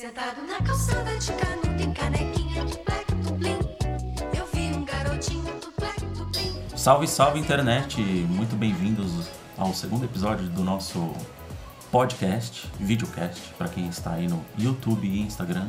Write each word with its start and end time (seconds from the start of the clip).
Sentado 0.00 0.40
na 0.46 0.56
calçada 0.62 1.14
de 1.18 1.30
canudo 1.30 1.82
e 1.82 1.92
canequinha 1.92 2.64
de 2.64 2.78
black. 2.84 3.12
Eu 4.34 4.46
vi 4.46 4.74
um 4.74 4.82
garotinho 4.82 5.60
do 5.60 5.70
black. 5.78 6.74
Salve, 6.74 7.06
salve 7.06 7.38
internet! 7.38 8.00
Muito 8.00 8.56
bem-vindos 8.56 9.28
ao 9.58 9.74
segundo 9.74 10.06
episódio 10.06 10.48
do 10.48 10.64
nosso 10.64 11.12
podcast, 11.92 12.66
videocast, 12.80 13.52
para 13.58 13.68
quem 13.68 13.88
está 13.88 14.12
aí 14.12 14.26
no 14.26 14.42
YouTube 14.58 15.06
e 15.06 15.20
Instagram. 15.20 15.68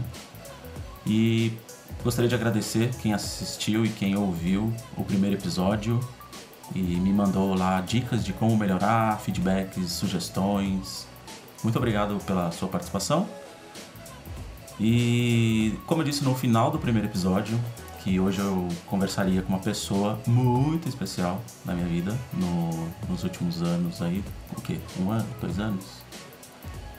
E 1.05 1.51
gostaria 2.01 2.29
de 2.29 2.35
agradecer 2.35 2.89
quem 3.01 3.13
assistiu 3.13 3.85
e 3.85 3.89
quem 3.89 4.15
ouviu 4.15 4.73
o 4.95 5.03
primeiro 5.03 5.35
episódio 5.35 5.99
e 6.73 6.79
me 6.79 7.11
mandou 7.11 7.53
lá 7.53 7.81
dicas 7.81 8.23
de 8.23 8.31
como 8.31 8.55
melhorar, 8.55 9.19
feedbacks, 9.19 9.91
sugestões. 9.91 11.05
Muito 11.61 11.75
obrigado 11.75 12.17
pela 12.25 12.49
sua 12.53 12.69
participação. 12.69 13.27
E 14.83 15.77
como 15.85 16.01
eu 16.01 16.05
disse 16.05 16.23
no 16.23 16.33
final 16.33 16.71
do 16.71 16.79
primeiro 16.79 17.07
episódio, 17.07 17.55
que 18.03 18.19
hoje 18.19 18.39
eu 18.39 18.67
conversaria 18.87 19.43
com 19.43 19.49
uma 19.49 19.59
pessoa 19.59 20.19
muito 20.25 20.89
especial 20.89 21.39
na 21.63 21.75
minha 21.75 21.85
vida, 21.87 22.17
no- 22.33 22.89
nos 23.07 23.23
últimos 23.23 23.61
anos 23.61 24.01
aí, 24.01 24.23
o 24.57 24.59
quê? 24.61 24.79
Um 24.99 25.11
ano? 25.11 25.27
Dois 25.39 25.59
anos? 25.59 25.85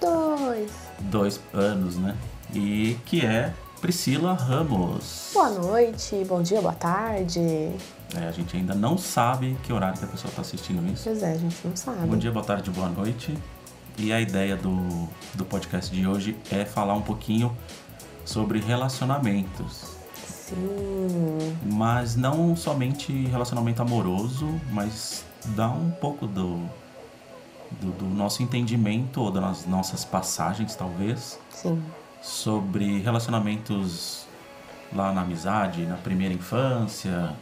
Dois. 0.01 0.71
Dois 1.01 1.41
anos, 1.53 1.97
né? 1.97 2.15
E 2.55 2.97
que 3.05 3.27
é 3.27 3.53
Priscila 3.81 4.35
Ramos. 4.35 5.31
Boa 5.35 5.51
noite, 5.51 6.25
bom 6.29 6.41
dia, 6.41 6.61
boa 6.61 6.75
tarde. 6.75 7.41
É, 8.15 8.29
a 8.29 8.31
gente 8.31 8.57
ainda 8.57 8.75
não 8.77 8.97
sabe 8.97 9.57
que 9.65 9.73
horário 9.73 9.99
que 9.99 10.05
a 10.05 10.09
pessoa 10.09 10.29
está 10.31 10.43
assistindo 10.43 10.87
isso. 10.93 11.03
Pois 11.03 11.21
é, 11.21 11.33
a 11.33 11.37
gente 11.37 11.57
não 11.65 11.75
sabe. 11.75 12.07
Bom 12.07 12.17
dia, 12.17 12.31
boa 12.31 12.45
tarde, 12.45 12.71
boa 12.71 12.89
noite. 12.91 13.37
E 13.99 14.13
a 14.13 14.21
ideia 14.21 14.57
do, 14.57 15.09
do 15.35 15.45
podcast 15.45 15.95
de 15.95 16.07
hoje 16.07 16.37
é 16.51 16.65
falar 16.65 16.95
um 16.95 17.03
pouquinho 17.03 17.57
sobre 18.25 18.59
relacionamentos. 18.61 19.97
Sim. 20.27 21.57
Mas 21.65 22.17
não 22.17 22.57
somente 22.57 23.13
relacionamento 23.27 23.83
amoroso, 23.83 24.49
mas 24.71 25.25
dar 25.57 25.71
um 25.71 25.91
pouco 25.91 26.27
do, 26.27 26.69
do, 27.81 27.93
do 27.93 28.05
nosso 28.07 28.43
entendimento 28.43 29.21
ou 29.21 29.31
das 29.31 29.67
nossas 29.67 30.05
passagens, 30.05 30.75
talvez, 30.75 31.39
Sim. 31.51 31.83
sobre 32.21 33.01
relacionamentos 33.01 34.27
lá 34.95 35.13
na 35.13 35.23
amizade, 35.23 35.85
na 35.87 35.97
primeira 35.97 36.35
infância, 36.35 37.35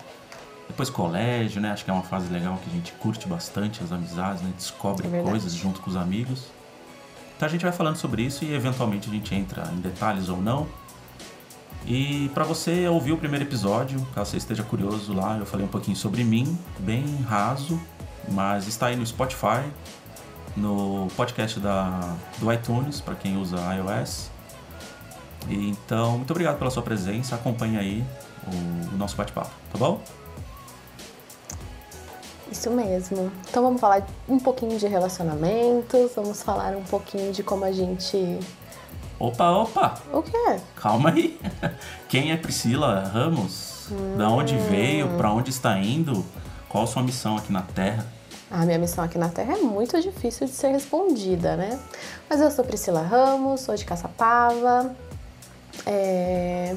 depois 0.70 0.88
colégio, 0.88 1.60
né? 1.60 1.72
Acho 1.72 1.84
que 1.84 1.90
é 1.90 1.94
uma 1.94 2.02
fase 2.02 2.32
legal 2.32 2.58
que 2.62 2.70
a 2.70 2.72
gente 2.72 2.92
curte 2.92 3.26
bastante 3.28 3.82
as 3.82 3.92
amizades, 3.92 4.42
né? 4.42 4.52
Descobre 4.56 5.06
É 5.06 5.22
coisas 5.22 5.52
junto 5.52 5.80
com 5.80 5.90
os 5.90 5.96
amigos. 5.96 6.46
Então 7.36 7.48
a 7.48 7.50
gente 7.50 7.62
vai 7.62 7.72
falando 7.72 7.96
sobre 7.96 8.22
isso 8.22 8.44
e 8.44 8.52
eventualmente 8.52 9.08
a 9.08 9.12
gente 9.12 9.34
entra 9.34 9.68
em 9.72 9.80
detalhes 9.80 10.28
ou 10.28 10.40
não. 10.40 10.68
E 11.86 12.30
para 12.34 12.44
você 12.44 12.86
ouvir 12.86 13.12
o 13.12 13.16
primeiro 13.16 13.44
episódio, 13.44 14.06
caso 14.14 14.32
você 14.32 14.36
esteja 14.36 14.62
curioso 14.62 15.14
lá, 15.14 15.38
eu 15.38 15.46
falei 15.46 15.64
um 15.64 15.68
pouquinho 15.68 15.96
sobre 15.96 16.22
mim, 16.22 16.58
bem 16.78 17.04
raso, 17.22 17.80
mas 18.28 18.68
está 18.68 18.88
aí 18.88 18.96
no 18.96 19.06
Spotify, 19.06 19.64
no 20.56 21.08
podcast 21.16 21.58
da, 21.58 22.14
do 22.38 22.52
iTunes, 22.52 23.00
para 23.00 23.14
quem 23.14 23.38
usa 23.38 23.56
iOS. 23.74 24.30
E, 25.48 25.70
então, 25.70 26.18
muito 26.18 26.30
obrigado 26.30 26.58
pela 26.58 26.70
sua 26.70 26.82
presença, 26.82 27.34
acompanhe 27.34 27.78
aí 27.78 28.04
o, 28.46 28.94
o 28.94 28.98
nosso 28.98 29.16
bate-papo, 29.16 29.50
tá 29.72 29.78
bom? 29.78 30.02
Isso 32.50 32.70
mesmo. 32.70 33.30
Então 33.48 33.62
vamos 33.62 33.80
falar 33.80 34.06
um 34.28 34.38
pouquinho 34.38 34.78
de 34.78 34.86
relacionamentos, 34.86 36.12
vamos 36.16 36.42
falar 36.42 36.76
um 36.76 36.82
pouquinho 36.82 37.32
de 37.32 37.42
como 37.42 37.64
a 37.64 37.72
gente. 37.72 38.38
Opa, 39.18 39.50
opa, 39.50 39.94
O 40.12 40.22
quê? 40.22 40.56
calma 40.76 41.10
aí. 41.10 41.38
Quem 42.08 42.32
é 42.32 42.36
Priscila 42.36 43.00
Ramos? 43.00 43.88
Da 44.16 44.28
onde 44.28 44.56
veio? 44.56 45.08
Para 45.16 45.32
onde 45.32 45.50
está 45.50 45.78
indo? 45.78 46.24
Qual 46.68 46.84
a 46.84 46.86
sua 46.86 47.02
missão 47.02 47.36
aqui 47.36 47.52
na 47.52 47.62
Terra? 47.62 48.06
A 48.50 48.64
minha 48.64 48.78
missão 48.78 49.04
aqui 49.04 49.18
na 49.18 49.28
Terra 49.28 49.54
é 49.54 49.60
muito 49.60 50.00
difícil 50.00 50.46
de 50.46 50.52
ser 50.52 50.68
respondida, 50.68 51.56
né? 51.56 51.78
Mas 52.28 52.40
eu 52.40 52.50
sou 52.50 52.64
Priscila 52.64 53.02
Ramos, 53.02 53.60
sou 53.60 53.76
de 53.76 53.84
Caçapava, 53.84 54.94
é, 55.86 56.76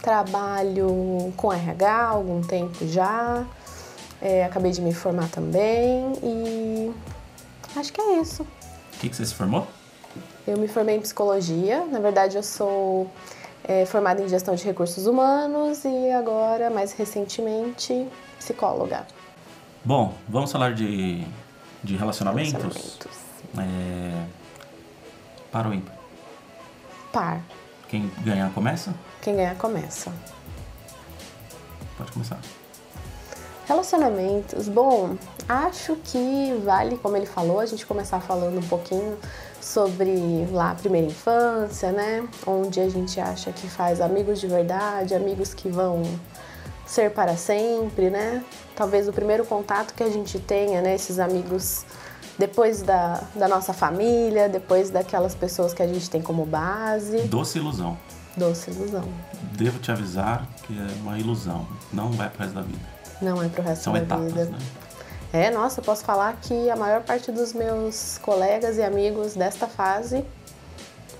trabalho 0.00 1.32
com 1.36 1.52
RH 1.52 1.90
há 1.90 2.08
algum 2.08 2.40
tempo 2.40 2.86
já, 2.86 3.44
é, 4.20 4.44
acabei 4.44 4.72
de 4.72 4.80
me 4.80 4.94
formar 4.94 5.28
também 5.28 6.12
e 6.22 6.92
acho 7.76 7.92
que 7.92 8.00
é 8.00 8.20
isso. 8.20 8.42
O 8.42 8.98
que, 8.98 9.08
que 9.08 9.16
você 9.16 9.26
se 9.26 9.34
formou? 9.34 9.66
Eu 10.46 10.56
me 10.58 10.68
formei 10.68 10.96
em 10.96 11.00
psicologia, 11.00 11.84
na 11.86 11.98
verdade 11.98 12.36
eu 12.36 12.42
sou 12.42 13.10
é, 13.64 13.84
formada 13.84 14.22
em 14.22 14.28
gestão 14.28 14.54
de 14.54 14.64
recursos 14.64 15.06
humanos 15.06 15.84
e 15.84 16.10
agora, 16.10 16.70
mais 16.70 16.92
recentemente, 16.92 18.06
psicóloga. 18.38 19.06
Bom, 19.84 20.14
vamos 20.28 20.50
falar 20.52 20.72
de, 20.72 21.24
de 21.82 21.96
relacionamentos? 21.96 22.52
Relacionamentos. 22.52 23.26
É... 23.58 24.26
Para 25.50 25.68
ou 25.68 25.74
ímpar? 25.74 25.94
Par. 27.12 27.40
Quem 27.88 28.10
ganhar 28.18 28.50
começa? 28.52 28.94
Quem 29.22 29.36
ganhar 29.36 29.56
começa. 29.56 30.12
Pode 31.96 32.12
começar. 32.12 32.38
Relacionamentos, 33.66 34.68
bom, 34.68 35.16
acho 35.48 35.96
que 35.96 36.56
vale, 36.64 36.96
como 36.98 37.16
ele 37.16 37.26
falou, 37.26 37.58
a 37.58 37.66
gente 37.66 37.84
começar 37.84 38.20
falando 38.20 38.58
um 38.58 38.68
pouquinho 38.68 39.18
sobre 39.60 40.46
lá 40.52 40.70
a 40.70 40.74
primeira 40.76 41.08
infância, 41.08 41.90
né? 41.90 42.26
Onde 42.46 42.78
a 42.78 42.88
gente 42.88 43.18
acha 43.18 43.50
que 43.50 43.66
faz 43.68 44.00
amigos 44.00 44.40
de 44.40 44.46
verdade, 44.46 45.16
amigos 45.16 45.52
que 45.52 45.68
vão 45.68 46.02
ser 46.86 47.10
para 47.10 47.36
sempre, 47.36 48.08
né? 48.08 48.44
Talvez 48.76 49.08
o 49.08 49.12
primeiro 49.12 49.44
contato 49.44 49.94
que 49.94 50.02
a 50.04 50.10
gente 50.10 50.38
tenha, 50.38 50.80
né? 50.80 50.94
Esses 50.94 51.18
amigos 51.18 51.84
depois 52.38 52.82
da, 52.82 53.20
da 53.34 53.48
nossa 53.48 53.72
família, 53.72 54.48
depois 54.48 54.90
daquelas 54.90 55.34
pessoas 55.34 55.74
que 55.74 55.82
a 55.82 55.88
gente 55.88 56.08
tem 56.08 56.22
como 56.22 56.46
base. 56.46 57.22
Doce 57.22 57.58
ilusão. 57.58 57.98
Doce 58.36 58.70
ilusão. 58.70 59.08
Devo 59.56 59.80
te 59.80 59.90
avisar 59.90 60.46
que 60.62 60.78
é 60.78 61.02
uma 61.02 61.18
ilusão. 61.18 61.66
Não 61.92 62.12
vai 62.12 62.30
pro 62.30 62.44
resto 62.44 62.54
da 62.54 62.62
vida. 62.62 62.95
Não 63.20 63.42
é 63.42 63.48
pro 63.48 63.62
resto 63.62 63.84
São 63.84 63.92
da 63.92 64.00
etapas, 64.00 64.26
vida. 64.32 64.44
né? 64.46 64.58
É, 65.32 65.50
nossa, 65.50 65.80
eu 65.80 65.84
posso 65.84 66.04
falar 66.04 66.36
que 66.40 66.70
a 66.70 66.76
maior 66.76 67.02
parte 67.02 67.30
dos 67.32 67.52
meus 67.52 68.18
colegas 68.18 68.76
e 68.78 68.82
amigos 68.82 69.34
desta 69.34 69.66
fase 69.66 70.24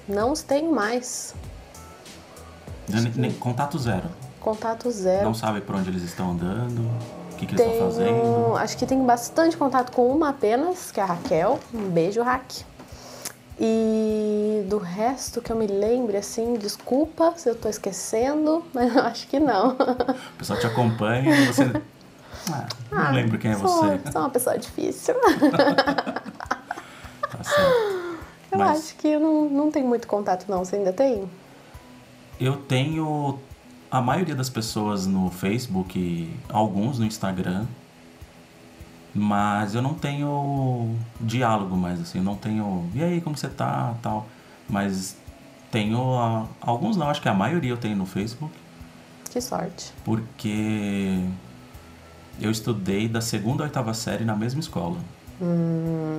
não 0.09 0.33
os 0.33 0.43
tenho 0.43 0.73
mais. 0.73 1.35
Nem- 2.89 3.13
nem- 3.17 3.33
contato 3.33 3.79
zero. 3.79 4.09
Contato 4.41 4.91
zero. 4.91 5.25
Não 5.25 5.35
sabe 5.35 5.61
por 5.61 5.75
onde 5.75 5.91
eles 5.91 6.03
estão 6.03 6.31
andando, 6.31 6.81
o 7.33 7.37
que, 7.37 7.47
que 7.47 7.55
eles 7.57 7.67
estão 7.67 7.91
Tenho, 7.91 8.13
fazendo. 8.15 8.57
acho 8.57 8.77
que 8.77 8.87
tenho 8.87 9.05
bastante 9.05 9.57
contato 9.57 9.91
com 9.93 10.07
uma 10.09 10.29
apenas, 10.31 10.93
que 10.93 11.01
é 11.01 11.03
a 11.03 11.07
Raquel. 11.07 11.59
Um 11.75 11.89
beijo, 11.91 12.23
Raque. 12.23 12.65
E 13.59 14.65
do 14.69 14.79
resto 14.79 15.41
que 15.41 15.51
eu 15.51 15.57
me 15.57 15.67
lembre, 15.67 16.17
assim, 16.19 16.55
desculpa 16.55 17.33
se 17.37 17.49
eu 17.49 17.55
tô 17.55 17.69
esquecendo, 17.69 18.63
mas 18.75 18.95
eu 18.95 19.03
acho 19.03 19.27
que 19.29 19.41
não. 19.41 19.71
O 19.71 20.39
pessoal 20.39 20.59
te 20.59 20.67
acompanha 20.67 21.35
e 21.35 21.47
você. 21.47 21.63
Ah, 22.53 22.67
não 22.93 22.99
Ah, 23.07 23.11
lembro 23.11 23.39
quem 23.39 23.51
é 23.51 23.55
sou, 23.55 23.67
você. 23.67 24.13
Sou 24.13 24.21
uma 24.21 24.31
pessoa 24.31 24.59
difícil. 24.59 25.15
Tá 27.29 27.43
certo. 27.43 28.19
Eu 28.53 28.59
Mas 28.59 28.79
acho 28.79 28.97
que 28.97 29.09
eu 29.09 29.19
não, 29.21 29.49
não 29.51 29.71
tenho 29.71 29.87
muito 29.87 30.07
contato, 30.07 30.47
não. 30.49 30.65
Você 30.65 30.77
ainda 30.77 30.93
tem? 30.93 31.29
eu 32.39 32.57
tenho 32.57 33.39
a 33.91 34.01
maioria 34.01 34.35
das 34.35 34.49
pessoas 34.49 35.07
no 35.07 35.31
Facebook, 35.31 36.31
alguns 36.49 36.99
no 36.99 37.05
Instagram, 37.05 37.67
mas 39.17 39.75
eu 39.75 39.83
não 39.83 39.95
tenho 39.95 40.95
diálogo 41.21 41.77
mais, 41.77 42.01
assim, 42.01 42.19
eu 42.19 42.25
não 42.25 42.37
tenho. 42.37 42.89
E 42.95 43.03
aí, 43.03 43.21
como 43.21 43.37
você 43.37 43.49
tá? 43.49 43.95
tal. 44.03 44.27
Mas 44.69 45.17
tenho. 45.71 46.19
a- 46.19 46.47
alguns 46.61 46.97
não, 46.97 47.09
acho 47.09 47.21
que 47.23 47.29
a 47.29 47.35
maioria 47.35 47.71
eu 47.71 47.77
tenho 47.77 47.97
no 47.97 48.07
Facebook. 48.07 48.53
Que 49.31 49.41
sorte. 49.41 49.93
porque 50.05 51.21
eu 52.41 52.51
estudei 52.51 53.07
da 53.09 53.21
segunda 53.21 53.65
à 53.65 53.67
oitava 53.67 53.93
série 53.95 54.25
na 54.25 54.35
mesma 54.37 54.61
escola. 54.61 54.99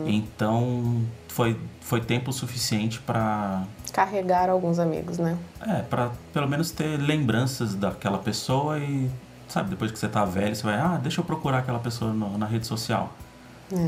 Então 0.05 1.01
foi, 1.27 1.59
foi 1.81 2.01
tempo 2.01 2.31
suficiente 2.31 2.99
para 2.99 3.63
Carregar 3.91 4.49
alguns 4.49 4.77
amigos, 4.79 5.17
né? 5.17 5.35
é, 5.61 5.81
para 5.81 6.11
pelo 6.33 6.47
menos 6.47 6.69
ter 6.71 6.97
lembranças 6.97 7.73
daquela 7.73 8.19
pessoa 8.19 8.77
e 8.79 9.09
sabe, 9.47 9.69
depois 9.69 9.91
que 9.91 9.97
você 9.99 10.07
tá 10.07 10.23
velho, 10.25 10.55
você 10.55 10.63
vai, 10.63 10.75
ah, 10.75 10.99
deixa 11.01 11.21
eu 11.21 11.25
procurar 11.25 11.59
aquela 11.59 11.79
pessoa 11.79 12.11
no- 12.13 12.37
na 12.37 12.45
rede 12.45 12.67
social. 12.67 13.13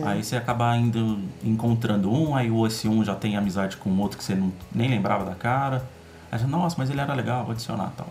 Aí 0.06 0.22
você 0.24 0.36
acaba 0.36 0.76
indo 0.76 1.20
encontrando 1.42 2.12
um, 2.12 2.36
aí 2.36 2.52
o 2.52 2.68
esse 2.68 2.88
um 2.90 3.02
já 3.04 3.16
tem 3.16 3.38
amizade 3.38 3.78
com 3.78 3.90
outro 4.00 4.18
que 4.18 4.24
você 4.24 4.36
não, 4.36 4.52
nem 4.76 4.90
lembrava 4.90 5.24
da 5.24 5.36
cara. 5.36 5.86
Aí 6.32 6.38
você, 6.38 6.46
nossa, 6.46 6.76
mas 6.78 6.90
ele 6.90 7.00
era 7.00 7.14
legal, 7.14 7.44
vou 7.44 7.54
adicionar 7.54 7.92
tal. 7.96 8.08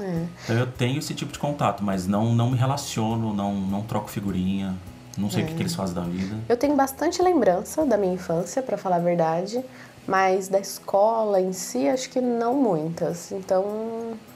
É. 0.00 0.24
Então 0.44 0.56
eu 0.56 0.66
tenho 0.66 0.98
esse 0.98 1.14
tipo 1.14 1.32
de 1.32 1.38
contato, 1.38 1.84
mas 1.84 2.06
não, 2.08 2.34
não 2.34 2.50
me 2.50 2.56
relaciono, 2.56 3.32
não, 3.32 3.54
não 3.54 3.82
troco 3.82 4.10
figurinha, 4.10 4.74
não 5.16 5.30
sei 5.30 5.44
o 5.44 5.46
que, 5.46 5.54
que 5.54 5.62
eles 5.62 5.74
fazem 5.74 5.94
da 5.94 6.00
vida. 6.02 6.34
Eu 6.48 6.56
tenho 6.56 6.74
bastante 6.74 7.22
lembrança 7.22 7.84
da 7.86 7.96
minha 7.96 8.14
infância, 8.14 8.60
pra 8.62 8.76
falar 8.76 8.96
a 8.96 9.00
verdade, 9.00 9.62
Mas 10.06 10.48
da 10.48 10.58
escola 10.58 11.40
em 11.40 11.52
si, 11.52 11.88
acho 11.88 12.10
que 12.10 12.20
não 12.20 12.54
muitas. 12.54 13.30
Então, 13.30 13.64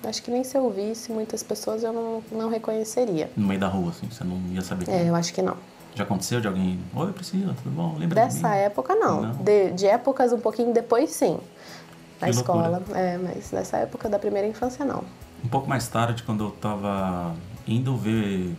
acho 0.04 0.22
que 0.22 0.30
nem 0.30 0.44
se 0.44 0.56
eu 0.56 0.70
visse 0.70 1.10
muitas 1.10 1.42
pessoas 1.42 1.82
eu 1.82 1.92
não, 1.92 2.22
não 2.30 2.48
reconheceria. 2.48 3.30
No 3.36 3.46
meio 3.48 3.58
da 3.58 3.66
rua, 3.66 3.90
assim, 3.90 4.08
você 4.08 4.22
não 4.22 4.40
ia 4.52 4.62
saber. 4.62 4.84
quem 4.84 4.94
É, 4.94 5.08
eu 5.08 5.14
acho 5.14 5.34
que 5.34 5.42
não. 5.42 5.56
Já 5.94 6.04
aconteceu 6.04 6.40
de 6.40 6.46
alguém? 6.46 6.78
Oi, 6.94 7.12
Priscila, 7.12 7.54
tudo 7.62 7.74
bom? 7.74 7.92
Lembra 7.98 8.08
de 8.08 8.14
Dessa 8.34 8.48
mim? 8.50 8.54
época, 8.56 8.94
não. 8.94 9.22
Não. 9.22 9.32
De, 9.42 9.70
de 9.72 9.86
épocas 9.86 10.32
um 10.32 10.38
pouquinho 10.38 10.72
depois, 10.72 11.10
sim. 11.10 11.38
Na 12.20 12.26
Que 12.28 12.34
escola. 12.34 12.68
loucura. 12.68 12.98
É, 12.98 13.18
mas 13.18 13.50
dessa 13.50 13.78
época 13.78 14.08
da 14.08 14.18
primeira 14.18 14.46
infância, 14.46 14.84
não. 14.84 15.02
Um 15.44 15.48
pouco 15.48 15.68
mais 15.68 15.88
tarde, 15.88 16.22
quando 16.22 16.44
eu 16.44 16.50
tava 16.50 17.34
indo 17.66 17.96
ver 17.96 18.54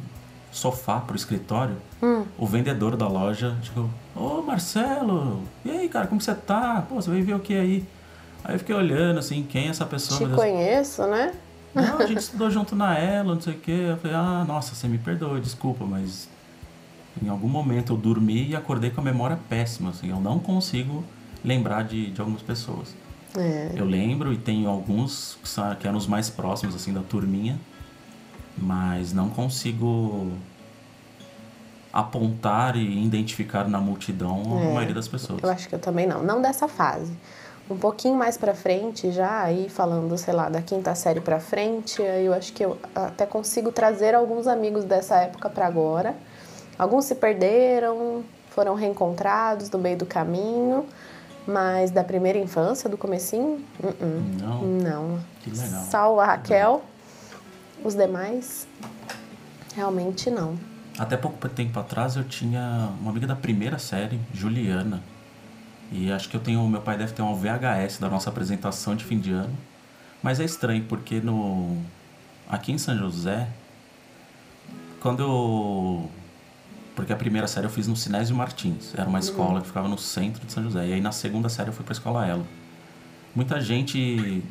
sofá 0.52 1.00
pro 1.00 1.16
escritório, 1.16 1.76
Hum. 2.02 2.26
o 2.38 2.46
vendedor 2.46 2.96
da 2.96 3.08
loja 3.08 3.56
chegou, 3.64 3.90
ô 4.16 4.42
Marcelo, 4.42 5.42
e 5.66 5.72
aí, 5.72 5.90
cara, 5.90 6.08
como 6.08 6.22
você 6.22 6.34
tá? 6.34 6.86
Pô, 6.88 6.96
você 6.96 7.10
veio 7.10 7.26
ver 7.26 7.34
o 7.36 7.40
que 7.40 7.56
aí? 7.56 7.86
Aí 8.44 8.56
eu 8.56 8.60
fiquei 8.60 8.76
olhando 8.76 9.20
assim, 9.20 9.44
quem 9.44 9.68
é 9.68 9.70
essa 9.70 9.86
pessoa? 9.86 10.30
Te 10.30 10.36
conheço, 10.36 11.06
né? 11.08 11.34
Não, 11.76 11.98
a 12.00 12.06
gente 12.06 12.20
estudou 12.22 12.50
junto 12.50 12.76
na 12.76 12.98
Elo, 12.98 13.34
não 13.36 13.42
sei 13.42 13.54
o 13.54 13.60
quê. 13.60 13.88
Eu 13.90 13.98
falei, 13.98 14.16
ah, 14.16 14.46
nossa, 14.48 14.74
você 14.74 14.88
me 14.88 14.98
perdoe, 14.98 15.42
desculpa, 15.42 15.86
mas 15.86 16.30
em 17.22 17.30
algum 17.30 17.48
momento 17.50 17.94
eu 17.94 17.98
dormi 17.98 18.50
e 18.50 18.56
acordei 18.56 18.90
com 18.90 19.02
a 19.02 19.04
memória 19.04 19.38
péssima, 19.50 19.90
assim, 19.90 20.10
eu 20.10 20.20
não 20.20 20.40
consigo 20.40 21.04
lembrar 21.44 21.84
de, 21.84 22.12
de 22.12 22.20
algumas 22.22 22.42
pessoas. 22.42 22.96
É. 23.36 23.72
Eu 23.76 23.86
lembro 23.86 24.32
e 24.34 24.38
tenho 24.38 24.70
alguns 24.70 25.38
que, 25.42 25.50
são, 25.50 25.76
que 25.76 25.88
eram 25.88 25.98
os 25.98 26.08
mais 26.08 26.30
próximos, 26.30 26.76
assim, 26.76 26.94
da 26.94 27.02
turminha, 27.02 27.60
mas 28.58 29.14
não 29.14 29.30
consigo 29.30 30.32
apontar 31.92 32.76
e 32.76 33.06
identificar 33.06 33.68
na 33.68 33.80
multidão 33.80 34.58
a 34.58 34.62
É, 34.62 34.74
maioria 34.74 34.94
das 34.96 35.08
pessoas. 35.08 35.40
Eu 35.42 35.50
acho 35.50 35.68
que 35.68 35.76
eu 35.76 35.80
também 35.80 36.06
não. 36.06 36.24
Não 36.24 36.42
dessa 36.42 36.68
fase. 36.68 37.12
Um 37.70 37.78
pouquinho 37.78 38.16
mais 38.16 38.38
pra 38.38 38.54
frente, 38.54 39.12
já 39.12 39.42
aí 39.42 39.68
falando, 39.68 40.18
sei 40.18 40.34
lá, 40.34 40.48
da 40.48 40.62
quinta 40.62 40.96
série 40.96 41.20
pra 41.20 41.40
frente, 41.40 42.02
aí 42.02 42.26
eu 42.26 42.34
acho 42.34 42.54
que 42.54 42.64
eu 42.64 42.78
até 42.96 43.26
consigo 43.26 43.72
trazer 43.74 44.16
alguns 44.16 44.48
amigos 44.48 44.86
dessa 44.86 45.16
época 45.18 45.50
pra 45.50 45.68
agora. 45.68 46.16
Alguns 46.80 47.06
se 47.06 47.16
perderam, 47.16 48.24
foram 48.52 48.74
reencontrados 48.74 49.70
no 49.70 49.80
meio 49.80 49.98
do 49.98 50.06
caminho, 50.06 50.86
mas 51.46 51.92
da 51.92 52.04
primeira 52.06 52.38
infância, 52.38 52.90
do 52.90 52.98
comecinho, 52.98 53.62
uh-uh, 53.84 54.24
Não, 54.42 54.62
não. 54.64 55.20
que 55.42 55.50
legal. 55.50 55.84
Salvo 55.90 56.20
a 56.22 56.26
Raquel, 56.26 56.82
os 57.88 57.96
demais, 57.96 58.68
realmente 59.74 60.30
não. 60.30 60.60
Até 61.00 61.16
pouco 61.16 61.48
tempo 61.48 61.80
atrás 61.80 62.18
eu 62.18 62.24
tinha 62.24 62.92
uma 63.00 63.12
amiga 63.12 63.26
da 63.26 63.36
primeira 63.36 63.80
série, 63.80 64.20
Juliana. 64.34 65.02
E 65.92 66.12
acho 66.12 66.28
que 66.28 66.36
eu 66.36 66.42
tenho, 66.42 66.68
meu 66.68 66.82
pai 66.82 66.98
deve 66.98 67.14
ter 67.14 67.22
um 67.22 67.34
VHS 67.34 68.00
da 68.00 68.10
nossa 68.10 68.30
apresentação 68.30 68.94
de 68.94 69.06
fim 69.06 69.20
de 69.20 69.32
ano. 69.32 69.56
Mas 70.22 70.40
é 70.40 70.44
estranho 70.44 70.84
porque 70.84 71.22
no 71.22 71.78
aqui 72.50 72.74
em 72.74 72.78
São 72.78 72.98
José, 72.98 73.48
quando 75.00 75.24
eu 75.24 76.10
porque 76.94 77.14
a 77.14 77.16
primeira 77.16 77.48
série 77.48 77.68
eu 77.68 77.70
fiz 77.70 77.88
no 77.88 77.96
Sinésio 77.96 78.36
Martins, 78.36 78.94
era 78.98 79.08
uma 79.08 79.20
escola 79.20 79.62
que 79.62 79.68
ficava 79.68 79.88
no 79.88 79.98
centro 79.98 80.46
de 80.46 80.52
São 80.52 80.64
José. 80.64 80.88
E 80.88 80.94
aí 80.94 81.00
na 81.00 81.12
segunda 81.12 81.48
série 81.48 81.70
eu 81.70 81.74
fui 81.74 81.86
para 81.86 81.94
a 81.94 81.98
escola 81.98 82.28
Elo. 82.28 82.46
Muita 83.38 83.62
gente 83.62 84.44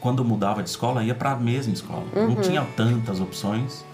quando 0.00 0.24
mudava 0.24 0.62
de 0.62 0.70
escola 0.70 1.04
ia 1.04 1.14
para 1.14 1.32
a 1.32 1.36
mesma 1.36 1.74
escola. 1.74 2.04
Não 2.14 2.36
tinha 2.36 2.66
tantas 2.74 3.20
opções. 3.20 3.84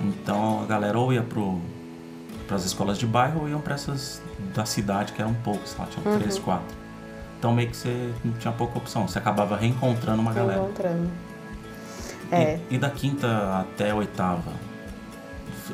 Então 0.00 0.62
a 0.62 0.64
galera 0.66 0.96
ou 0.96 1.12
ia 1.12 1.26
para 2.46 2.54
as 2.56 2.64
escolas 2.64 2.98
de 2.98 3.04
bairro 3.06 3.40
ou 3.40 3.48
iam 3.48 3.60
para 3.60 3.74
essas 3.74 4.22
da 4.54 4.64
cidade, 4.64 5.12
que 5.12 5.20
eram 5.20 5.34
poucas, 5.34 5.74
lá, 5.76 5.86
tinham 5.86 6.16
três, 6.20 6.38
quatro. 6.38 6.76
Então 7.36 7.52
meio 7.52 7.68
que 7.68 7.76
você 7.76 8.12
não 8.24 8.34
tinha 8.34 8.52
pouca 8.52 8.78
opção, 8.78 9.08
você 9.08 9.18
acabava 9.18 9.56
reencontrando 9.56 10.22
uma 10.22 10.32
galera. 10.32 10.60
Encontrando. 10.62 11.10
E- 12.30 12.34
É, 12.36 12.60
E, 12.70 12.78
da 12.78 12.90
quinta 12.90 13.58
até 13.60 13.90
a 13.90 13.94
oitava? 13.96 14.52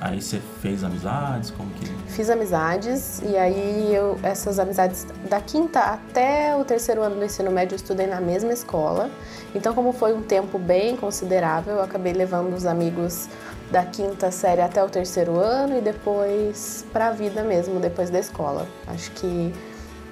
Aí 0.00 0.20
você 0.20 0.40
fez 0.60 0.84
amizades? 0.84 1.50
Como 1.50 1.70
que. 1.70 1.86
Fiz 2.12 2.30
amizades 2.30 3.20
e 3.22 3.36
aí 3.36 3.94
eu 3.94 4.18
essas 4.22 4.58
amizades 4.58 5.06
da 5.28 5.40
quinta 5.40 5.80
até 5.80 6.54
o 6.56 6.64
terceiro 6.64 7.02
ano 7.02 7.16
do 7.16 7.24
ensino 7.24 7.50
médio 7.50 7.74
eu 7.74 7.76
estudei 7.76 8.06
na 8.06 8.20
mesma 8.20 8.52
escola. 8.52 9.10
Então 9.54 9.74
como 9.74 9.92
foi 9.92 10.12
um 10.12 10.22
tempo 10.22 10.58
bem 10.58 10.96
considerável, 10.96 11.76
eu 11.76 11.82
acabei 11.82 12.12
levando 12.12 12.54
os 12.54 12.66
amigos 12.66 13.28
da 13.70 13.84
quinta 13.84 14.30
série 14.30 14.60
até 14.60 14.82
o 14.82 14.88
terceiro 14.88 15.38
ano 15.38 15.78
e 15.78 15.80
depois 15.80 16.84
para 16.92 17.08
a 17.08 17.12
vida 17.12 17.42
mesmo 17.42 17.80
depois 17.80 18.10
da 18.10 18.18
escola. 18.18 18.66
Acho 18.86 19.10
que 19.12 19.52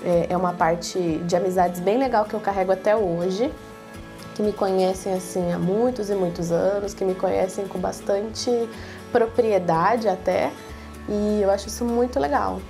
é, 0.04 0.26
é 0.30 0.36
uma 0.36 0.52
parte 0.52 0.98
de 0.98 1.36
amizades 1.36 1.80
bem 1.80 1.98
legal 1.98 2.24
que 2.24 2.34
eu 2.34 2.40
carrego 2.40 2.72
até 2.72 2.96
hoje 2.96 3.52
que 4.38 4.42
me 4.44 4.52
conhecem 4.52 5.12
assim 5.14 5.50
há 5.50 5.58
muitos 5.58 6.10
e 6.10 6.14
muitos 6.14 6.52
anos, 6.52 6.94
que 6.94 7.04
me 7.04 7.12
conhecem 7.12 7.66
com 7.66 7.76
bastante 7.80 8.48
propriedade 9.12 10.08
até, 10.08 10.50
e 11.08 11.40
eu 11.42 11.50
acho 11.50 11.68
isso 11.68 11.84
muito 11.84 12.18
legal. 12.20 12.60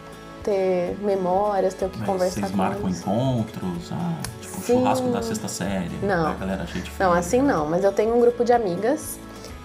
Ter 0.43 0.97
memórias, 1.03 1.75
ter 1.75 1.87
o 1.87 1.89
que 1.91 1.99
Mas 1.99 2.07
conversar 2.09 2.41
vocês 2.41 2.51
com 2.51 2.57
marcam 2.57 2.83
eles. 2.87 3.01
encontros? 3.01 3.93
Ah, 3.93 4.15
tipo, 4.41 4.55
Sim. 4.61 4.79
churrasco 4.79 5.09
da 5.09 5.23
sexta 5.23 5.49
série? 5.49 5.99
Não. 6.03 6.29
A 6.29 6.35
galera 6.35 6.65
de 6.65 6.83
Não, 6.99 7.13
assim 7.13 7.43
não, 7.43 7.67
mas 7.67 7.85
eu 7.85 7.93
tenho 7.93 8.17
um 8.17 8.21
grupo 8.21 8.45
de 8.45 8.53
amigas 8.53 9.19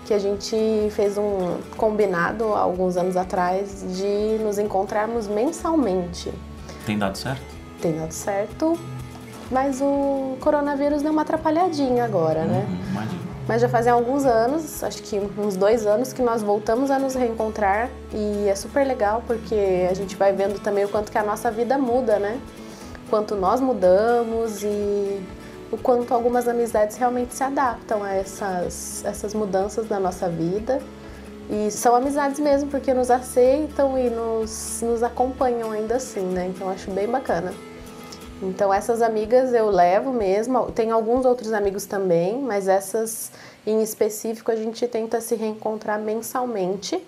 que 0.05 0.13
a 0.13 0.19
gente 0.19 0.55
fez 0.91 1.17
um 1.17 1.57
combinado 1.77 2.53
há 2.53 2.59
alguns 2.59 2.97
anos 2.97 3.15
atrás 3.15 3.85
de 3.95 4.37
nos 4.43 4.57
encontrarmos 4.57 5.27
mensalmente. 5.27 6.33
Tem 6.85 6.97
dado 6.97 7.17
certo? 7.17 7.41
Tem 7.81 7.97
dado 7.97 8.11
certo, 8.11 8.77
mas 9.49 9.79
o 9.81 10.35
coronavírus 10.41 11.01
deu 11.01 11.11
uma 11.11 11.21
atrapalhadinha 11.21 12.03
agora, 12.03 12.43
né? 12.43 12.65
Uhum, 12.67 12.91
imagino. 12.91 13.22
Mas 13.47 13.61
já 13.61 13.67
fazem 13.67 13.91
alguns 13.91 14.25
anos, 14.25 14.83
acho 14.83 15.03
que 15.03 15.19
uns 15.37 15.57
dois 15.57 15.85
anos, 15.85 16.13
que 16.13 16.21
nós 16.21 16.41
voltamos 16.41 16.89
a 16.89 16.97
nos 16.97 17.13
reencontrar 17.13 17.89
e 18.13 18.47
é 18.47 18.55
super 18.55 18.87
legal 18.87 19.21
porque 19.27 19.87
a 19.89 19.93
gente 19.93 20.15
vai 20.15 20.31
vendo 20.31 20.59
também 20.61 20.85
o 20.85 20.89
quanto 20.89 21.11
que 21.11 21.17
a 21.17 21.23
nossa 21.23 21.51
vida 21.51 21.77
muda, 21.77 22.17
né? 22.19 22.39
Quanto 23.09 23.35
nós 23.35 23.59
mudamos 23.59 24.63
e 24.63 25.21
o 25.71 25.77
quanto 25.77 26.13
algumas 26.13 26.47
amizades 26.47 26.95
realmente 26.95 27.33
se 27.33 27.43
adaptam 27.43 28.01
a 28.01 28.13
essas, 28.13 29.03
essas 29.03 29.33
mudanças 29.33 29.89
na 29.89 29.99
nossa 29.99 30.29
vida. 30.29 30.79
E 31.49 31.69
são 31.69 31.93
amizades 31.93 32.39
mesmo 32.39 32.69
porque 32.69 32.93
nos 32.93 33.11
aceitam 33.11 33.97
e 33.97 34.09
nos, 34.09 34.81
nos 34.81 35.03
acompanham 35.03 35.69
ainda 35.69 35.97
assim, 35.97 36.21
né? 36.21 36.47
Então 36.47 36.69
acho 36.69 36.89
bem 36.91 37.07
bacana. 37.07 37.53
Então 38.43 38.73
essas 38.73 39.01
amigas 39.01 39.53
eu 39.53 39.69
levo 39.69 40.11
mesmo, 40.11 40.71
tem 40.71 40.91
alguns 40.91 41.25
outros 41.25 41.53
amigos 41.53 41.85
também, 41.85 42.39
mas 42.41 42.67
essas 42.67 43.31
em 43.65 43.81
específico 43.81 44.51
a 44.51 44.55
gente 44.55 44.85
tenta 44.87 45.21
se 45.21 45.35
reencontrar 45.35 45.97
mensalmente, 45.99 47.01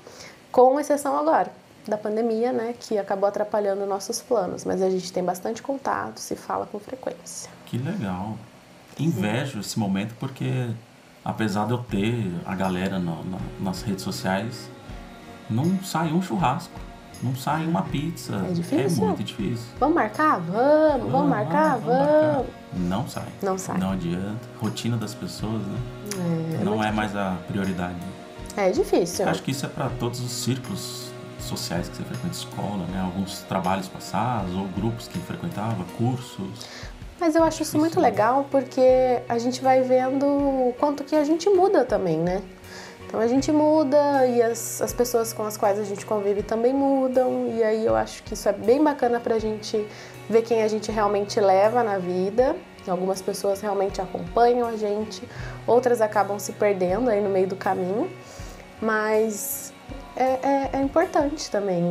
com 0.51 0.79
exceção 0.79 1.17
agora 1.17 1.51
da 1.87 1.97
pandemia, 1.97 2.51
né, 2.51 2.73
que 2.79 2.97
acabou 2.97 3.27
atrapalhando 3.27 3.85
nossos 3.85 4.21
planos, 4.21 4.63
mas 4.65 4.81
a 4.81 4.89
gente 4.89 5.11
tem 5.13 5.23
bastante 5.23 5.61
contato, 5.61 6.19
se 6.19 6.35
fala 6.35 6.65
com 6.65 6.79
frequência. 6.79 7.49
Que 7.65 7.77
legal. 7.77 8.35
Invejo 8.97 9.59
esse 9.59 9.77
momento 9.77 10.15
porque, 10.19 10.69
apesar 11.23 11.65
de 11.67 11.73
eu 11.73 11.79
ter 11.79 12.31
a 12.45 12.55
galera 12.55 12.97
no- 12.97 13.23
no- 13.23 13.39
nas 13.59 13.81
redes 13.83 14.03
sociais, 14.03 14.69
não 15.49 15.83
sai 15.83 16.11
um 16.13 16.21
churrasco, 16.21 16.79
não 17.25 17.35
sai 17.35 17.65
uma 17.65 17.81
pizza. 17.81 18.35
É 18.47 18.53
difícil. 18.53 19.03
É 19.03 19.07
muito 19.07 19.23
difícil. 19.23 19.65
Vamos 19.79 19.95
marcar? 19.95 20.39
Vamos, 20.39 21.11
vamos 21.11 21.29
marcar? 21.29 21.77
Vamos. 21.79 22.47
Não 22.73 23.07
sai. 23.07 23.27
Não 23.41 23.57
sai. 23.57 23.77
Não 23.77 23.91
adianta. 23.91 24.39
Rotina 24.61 24.95
das 24.95 25.13
pessoas, 25.13 25.61
né? 25.61 25.77
É, 26.61 26.63
não 26.63 26.83
é 26.83 26.91
mais 26.91 27.15
a 27.15 27.37
prioridade. 27.47 27.95
é 28.55 28.69
difícil. 28.71 29.27
Acho 29.27 29.41
que 29.41 29.51
isso 29.51 29.65
é 29.65 29.69
para 29.69 29.89
todos 29.89 30.19
os 30.19 30.31
círculos 30.31 31.09
sociais 31.39 31.89
que 31.89 31.97
você 31.97 32.03
frequenta, 32.03 32.35
escola, 32.35 32.85
né? 32.91 33.01
Alguns 33.01 33.39
trabalhos 33.41 33.87
passados 33.87 34.53
ou 34.55 34.67
grupos 34.67 35.07
que 35.07 35.19
frequentava, 35.19 35.83
cursos. 35.97 36.65
Mas 37.19 37.33
eu 37.35 37.43
acho 37.43 37.63
isso 37.63 37.77
muito 37.77 37.99
legal 37.99 38.45
porque 38.51 39.21
a 39.29 39.37
gente 39.37 39.61
vai 39.61 39.81
vendo 39.81 40.25
o 40.25 40.75
quanto 40.77 41.03
que 41.03 41.15
a 41.15 41.23
gente 41.23 41.49
muda 41.49 41.85
também, 41.85 42.17
né? 42.19 42.41
Então 43.07 43.19
a 43.19 43.27
gente 43.27 43.51
muda 43.51 44.25
e 44.27 44.41
as, 44.41 44.81
as 44.81 44.91
pessoas 44.91 45.31
com 45.31 45.43
as 45.43 45.55
quais 45.57 45.79
a 45.79 45.83
gente 45.83 46.05
convive 46.05 46.43
também 46.43 46.73
mudam, 46.73 47.47
e 47.55 47.63
aí 47.63 47.85
eu 47.85 47.95
acho 47.95 48.21
que 48.23 48.33
isso 48.33 48.49
é 48.49 48.53
bem 48.53 48.83
bacana 48.83 49.19
pra 49.19 49.39
gente 49.39 49.85
ver 50.29 50.41
quem 50.41 50.63
a 50.63 50.67
gente 50.67 50.91
realmente 50.91 51.39
leva 51.39 51.83
na 51.83 51.97
vida. 51.97 52.55
Algumas 52.87 53.19
pessoas 53.21 53.61
realmente 53.61 53.99
acompanham 53.99 54.67
a 54.67 54.75
gente, 54.75 55.27
outras 55.65 56.01
acabam 56.01 56.37
se 56.37 56.51
perdendo 56.51 57.09
aí 57.09 57.19
no 57.19 57.29
meio 57.29 57.47
do 57.47 57.55
caminho, 57.55 58.11
mas 58.79 59.73
é, 60.15 60.23
é- 60.23 60.69
é 60.73 60.81
importante 60.81 61.49
também. 61.49 61.81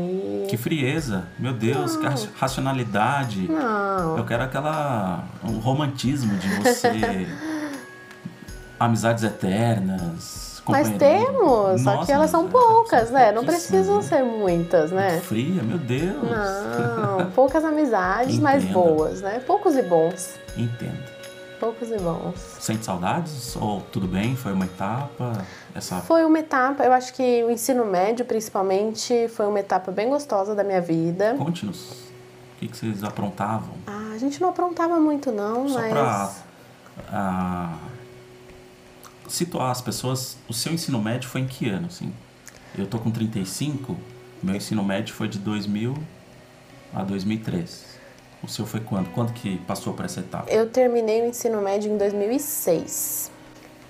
E... 0.45 0.47
Que 0.49 0.57
frieza, 0.57 1.27
meu 1.39 1.53
Deus, 1.53 1.97
que 1.97 2.07
raci- 2.07 2.29
racionalidade. 2.37 3.49
Não, 3.51 4.17
Eu 4.19 4.25
quero 4.25 4.45
aquela 4.45 5.25
romantismo 5.63 6.37
de 6.37 6.49
você 6.63 7.27
amizades 8.79 9.25
eternas, 9.25 10.54
Mas 10.69 10.91
temos, 10.91 11.83
só 11.83 11.95
Nossa, 11.95 12.07
que 12.07 12.13
elas 12.13 12.31
são 12.31 12.47
é- 12.47 12.49
poucas, 12.49 13.11
né? 13.11 13.33
Não 13.33 13.45
precisam 13.45 13.97
né? 13.97 14.03
ser 14.03 14.23
muitas, 14.23 14.91
né? 14.91 15.21
Fria, 15.21 15.63
meu 15.63 15.79
Deus. 15.79 16.23
Não, 16.23 17.31
poucas 17.35 17.65
amizades, 17.65 18.39
mas 18.39 18.65
boas, 18.65 19.21
né? 19.21 19.43
Poucos 19.47 19.77
e 19.77 19.83
bons. 19.83 20.35
Entendo. 20.57 21.15
Poucos 21.61 21.91
e 21.91 21.97
bons. 21.99 22.35
Sente 22.61 22.85
saudades? 22.85 23.57
Ou 23.57 23.81
tudo 23.93 24.07
bem? 24.07 24.37
Foi 24.37 24.53
uma 24.53 24.65
etapa? 24.65 25.33
Essa 25.75 25.97
Foi 25.97 26.25
uma 26.25 26.39
etapa, 26.39 26.85
eu 26.85 26.93
acho 26.93 27.13
que 27.15 27.45
o 27.45 27.51
ensino 27.51 27.85
médio, 27.85 28.25
principalmente, 28.25 29.29
foi 29.29 29.47
uma 29.47 29.61
etapa 29.61 29.91
bem 29.91 30.09
gostosa 30.09 30.55
da 30.55 30.65
minha 30.65 30.81
vida. 30.81 31.35
Conte-nos. 31.39 31.91
O 31.91 32.59
que, 32.59 32.69
que 32.69 32.77
vocês 32.77 33.03
aprontavam? 33.05 33.75
Ah, 33.87 34.13
a 34.15 34.19
gente 34.19 34.41
não 34.41 34.49
aprontava 34.49 34.99
muito, 35.01 35.31
não, 35.33 35.69
Só 35.69 35.79
mas. 35.79 35.91
pra 35.91 36.31
ah, 37.13 37.73
situar 39.35 39.71
as 39.71 39.81
pessoas, 39.81 40.37
o 40.49 40.53
seu 40.53 40.73
ensino 40.73 41.01
médio 41.03 41.29
foi 41.29 41.41
em 41.41 41.47
que 41.47 41.69
ano, 41.69 41.87
assim? 41.87 42.13
Eu 42.77 42.87
tô 42.87 42.99
com 42.99 43.11
35, 43.11 43.97
meu 44.43 44.55
ensino 44.55 44.83
médio 44.83 45.15
foi 45.15 45.29
de 45.29 45.39
2000 45.39 45.97
a 46.93 47.03
2003. 47.03 47.95
O 48.43 48.49
seu 48.49 48.67
foi 48.67 48.81
quando? 48.81 49.11
Quando 49.13 49.33
que 49.33 49.59
passou 49.67 49.93
por 49.95 50.05
essa 50.05 50.21
etapa? 50.21 50.51
Eu 50.51 50.69
terminei 50.69 51.23
o 51.23 51.27
ensino 51.27 51.61
médio 51.63 51.93
em 51.93 51.97
2006. 51.97 53.31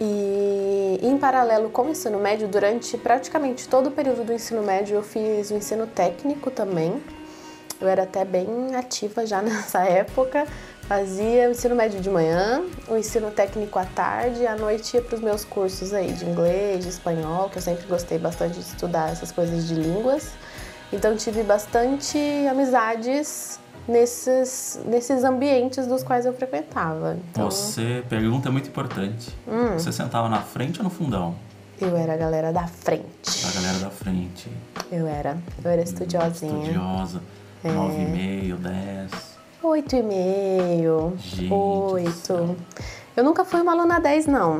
E 0.01 0.99
em 1.03 1.19
paralelo 1.19 1.69
com 1.71 1.83
o 1.83 1.91
ensino 1.91 2.19
médio, 2.19 2.49
durante 2.49 2.97
praticamente 2.97 3.69
todo 3.69 3.89
o 3.89 3.91
período 3.91 4.25
do 4.25 4.33
ensino 4.33 4.63
médio, 4.63 4.97
eu 4.97 5.03
fiz 5.03 5.51
o 5.51 5.55
ensino 5.55 5.87
técnico 5.87 6.51
também. 6.51 7.03
Eu 7.81 7.89
era 7.89 8.05
até 8.05 8.25
bem 8.25 8.75
ativa 8.77 9.27
já 9.27 9.43
nessa 9.43 9.85
época. 9.85 10.47
Fazia 10.87 11.49
o 11.49 11.53
ensino 11.53 11.75
médio 11.75 11.99
de 11.99 12.11
manhã, 12.11 12.63
o 12.89 12.97
ensino 12.97 13.31
técnico 13.31 13.79
à 13.79 13.87
tarde, 13.87 14.43
e 14.43 14.47
à 14.47 14.55
noite 14.55 14.95
ia 14.95 15.03
para 15.03 15.15
os 15.15 15.23
meus 15.23 15.43
cursos 15.43 15.95
aí 15.95 16.13
de 16.13 16.27
inglês, 16.27 16.85
de 16.85 16.91
espanhol, 16.91 17.49
que 17.49 17.57
eu 17.57 17.63
sempre 17.63 17.87
gostei 17.87 18.19
bastante 18.19 18.55
de 18.55 18.61
estudar 18.61 19.11
essas 19.11 19.33
coisas 19.33 19.67
de 19.67 19.75
línguas. 19.75 20.33
Então 20.93 21.17
tive 21.17 21.43
bastante 21.43 22.19
amizades 22.51 23.59
nesses, 23.89 24.79
nesses 24.85 25.25
ambientes 25.25 25.87
dos 25.87 26.03
quais 26.03 26.27
eu 26.27 26.35
frequentava. 26.35 27.17
Então, 27.31 27.51
Você, 27.51 28.05
pergunta 28.09 28.51
muito 28.51 28.69
importante. 28.69 29.35
Hum. 29.49 29.79
Você 29.79 29.91
sentava 29.91 30.29
na 30.29 30.43
frente 30.43 30.81
ou 30.81 30.85
no 30.85 30.91
fundão? 30.91 31.35
eu 31.81 31.97
era 31.97 32.15
a 32.15 32.17
galera 32.17 32.53
da 32.53 32.67
frente. 32.67 33.47
A 33.47 33.53
galera 33.55 33.79
da 33.79 33.91
frente. 33.91 34.51
Eu 34.93 35.07
era. 35.07 35.37
Eu 35.65 35.71
era 35.71 35.83
estudiosinha. 35.83 36.63
Estudiosa. 36.63 37.21
É. 37.65 37.73
Nove 37.73 38.03
e 38.03 38.07
meio, 38.07 38.57
dez. 38.57 39.34
Oito 39.65 39.97
e 39.97 40.03
meio. 40.03 41.15
Gente 41.17 41.51
Oito. 41.51 42.55
Eu 43.17 43.25
nunca 43.25 43.47
fui 43.47 43.63
uma 43.63 43.73
aluna 43.73 43.99
10, 43.99 44.27
não. 44.27 44.57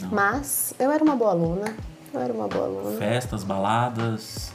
Não. 0.00 0.10
Mas 0.10 0.72
eu 0.78 0.90
era 0.90 1.04
uma 1.04 1.14
boa 1.14 1.32
aluna. 1.32 1.76
Eu 2.12 2.20
era 2.20 2.32
uma 2.32 2.48
boa 2.48 2.64
aluna. 2.64 2.98
Festas, 2.98 3.44
baladas, 3.44 4.50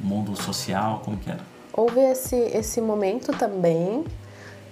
mundo 0.00 0.34
social, 0.34 1.02
como 1.04 1.18
que 1.18 1.30
era? 1.30 1.40
Houve 1.70 2.00
esse, 2.00 2.34
esse 2.34 2.80
momento 2.80 3.30
também. 3.32 4.06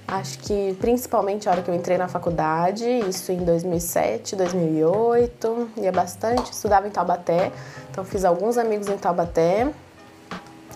Acho 0.06 0.38
que 0.38 0.74
principalmente 0.80 1.46
a 1.46 1.52
hora 1.52 1.60
que 1.60 1.70
eu 1.70 1.74
entrei 1.74 1.98
na 1.98 2.08
faculdade, 2.08 2.86
isso 3.06 3.30
em 3.30 3.44
2007, 3.44 4.34
2008. 4.34 5.72
Ia 5.76 5.92
bastante, 5.92 6.52
estudava 6.52 6.88
em 6.88 6.90
Taubaté. 6.90 7.52
Então 7.90 8.02
fiz 8.02 8.24
alguns 8.24 8.56
amigos 8.56 8.88
em 8.88 8.96
Taubaté. 8.96 9.70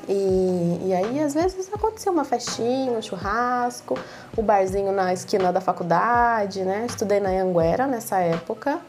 E, 0.09 0.89
e 0.89 0.95
aí, 0.95 1.21
às 1.21 1.35
vezes, 1.35 1.69
acontecia 1.73 2.11
uma 2.11 2.25
festinha, 2.25 2.93
um 2.93 3.03
churrasco, 3.03 3.97
o 4.37 4.43
barzinho 4.43 4.93
na 4.93 5.13
esquina 5.13 5.53
da 5.53 5.61
faculdade, 5.61 6.65
né? 6.65 6.87
Estudei 6.89 7.21
na 7.21 7.31
Anguera 7.31 7.87
nessa 7.87 8.19
época. 8.19 8.81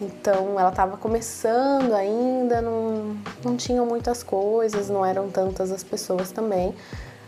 Então, 0.00 0.58
ela 0.58 0.68
estava 0.68 0.96
começando 0.96 1.94
ainda, 1.94 2.60
não, 2.60 3.16
não 3.44 3.56
tinham 3.56 3.86
muitas 3.86 4.22
coisas, 4.22 4.90
não 4.90 5.04
eram 5.04 5.30
tantas 5.30 5.70
as 5.70 5.82
pessoas 5.82 6.30
também. 6.32 6.74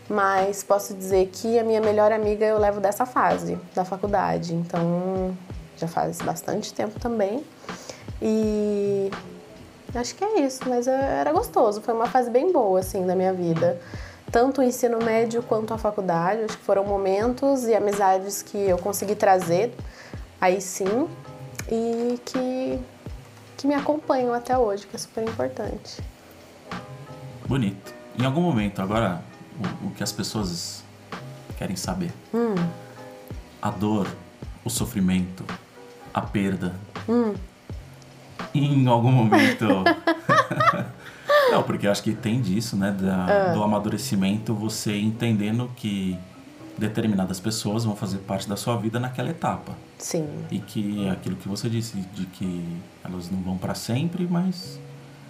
Mas 0.09 0.63
posso 0.63 0.95
dizer 0.95 1.29
que 1.33 1.59
a 1.59 1.65
minha 1.65 1.81
melhor 1.81 2.13
amiga 2.13 2.45
eu 2.45 2.59
levo 2.59 2.81
dessa 2.81 3.05
fase 3.05 3.59
da 3.75 3.85
faculdade. 3.85 4.55
Então, 4.55 5.37
já 5.77 5.87
faz 5.87 6.19
bastante 6.19 6.73
tempo 6.73 6.99
também. 6.99 7.45
E 8.21 9.11
Acho 9.95 10.15
que 10.15 10.25
é 10.25 10.41
isso, 10.41 10.61
mas 10.69 10.87
é- 10.87 11.21
era 11.21 11.33
gostoso. 11.33 11.81
Foi 11.81 11.95
uma 11.95 12.07
fase 12.07 12.31
bem 12.31 12.53
boa, 12.53 12.81
assim, 12.81 13.07
da 13.07 13.15
minha 13.15 13.33
vida. 13.33 13.81
Tanto 14.31 14.61
o 14.61 14.65
ensino 14.65 14.99
médio 15.03 15.43
quanto 15.43 15.73
a 15.73 15.79
faculdade. 15.79 16.43
Acho 16.45 16.59
que 16.59 16.65
foram 16.65 16.85
momentos 16.85 17.65
e 17.65 17.75
amizades 17.75 18.43
que 18.43 18.59
eu 18.59 18.77
consegui 18.79 19.15
trazer, 19.15 19.75
aí 20.41 20.61
sim, 20.61 21.09
e 21.71 22.21
que, 22.25 22.79
que 23.57 23.67
me 23.67 23.75
acompanham 23.75 24.35
até 24.35 24.57
hoje, 24.57 24.87
que 24.87 24.95
é 24.97 24.99
super 24.99 25.25
importante. 25.25 26.03
Bonito. 27.47 27.95
Em 28.19 28.25
algum 28.27 28.43
momento, 28.43 28.83
agora, 28.83 29.23
o, 29.83 29.87
o 29.87 29.91
que 29.93 30.03
as 30.03 30.13
pessoas 30.13 30.83
querem 31.57 31.77
saber. 31.77 32.13
A 33.63 33.71
dor, 33.71 34.07
o 34.65 34.69
sofrimento, 34.69 35.45
a 36.13 36.21
perda. 36.21 36.75
Em 38.59 38.87
algum 38.89 39.11
momento. 39.13 39.67
Não, 41.51 41.63
porque 41.63 41.87
eu 41.87 41.91
acho 41.91 42.03
que 42.03 42.13
tem 42.13 42.41
disso, 42.41 42.77
né? 42.77 42.91
da- 42.93 43.53
Do 43.55 43.63
amadurecimento, 43.63 44.55
você 44.55 44.99
entendendo 44.99 45.71
que 45.77 46.17
determinadas 46.77 47.41
pessoas 47.41 47.85
vão 47.85 47.97
fazer 47.97 48.19
parte 48.19 48.49
da 48.49 48.57
sua 48.57 48.77
vida 48.77 49.01
naquela 49.01 49.31
etapa. 49.31 49.73
Sim. 49.99 50.29
E 50.51 50.59
que 50.59 51.07
é 51.07 51.11
aquilo 51.11 51.37
que 51.37 51.49
você 51.49 51.69
disse, 51.69 51.97
de 52.15 52.27
que 52.27 52.65
elas 53.05 53.31
não 53.31 53.41
vão 53.43 53.57
para 53.57 53.75
sempre, 53.75 54.27
mas 54.31 54.79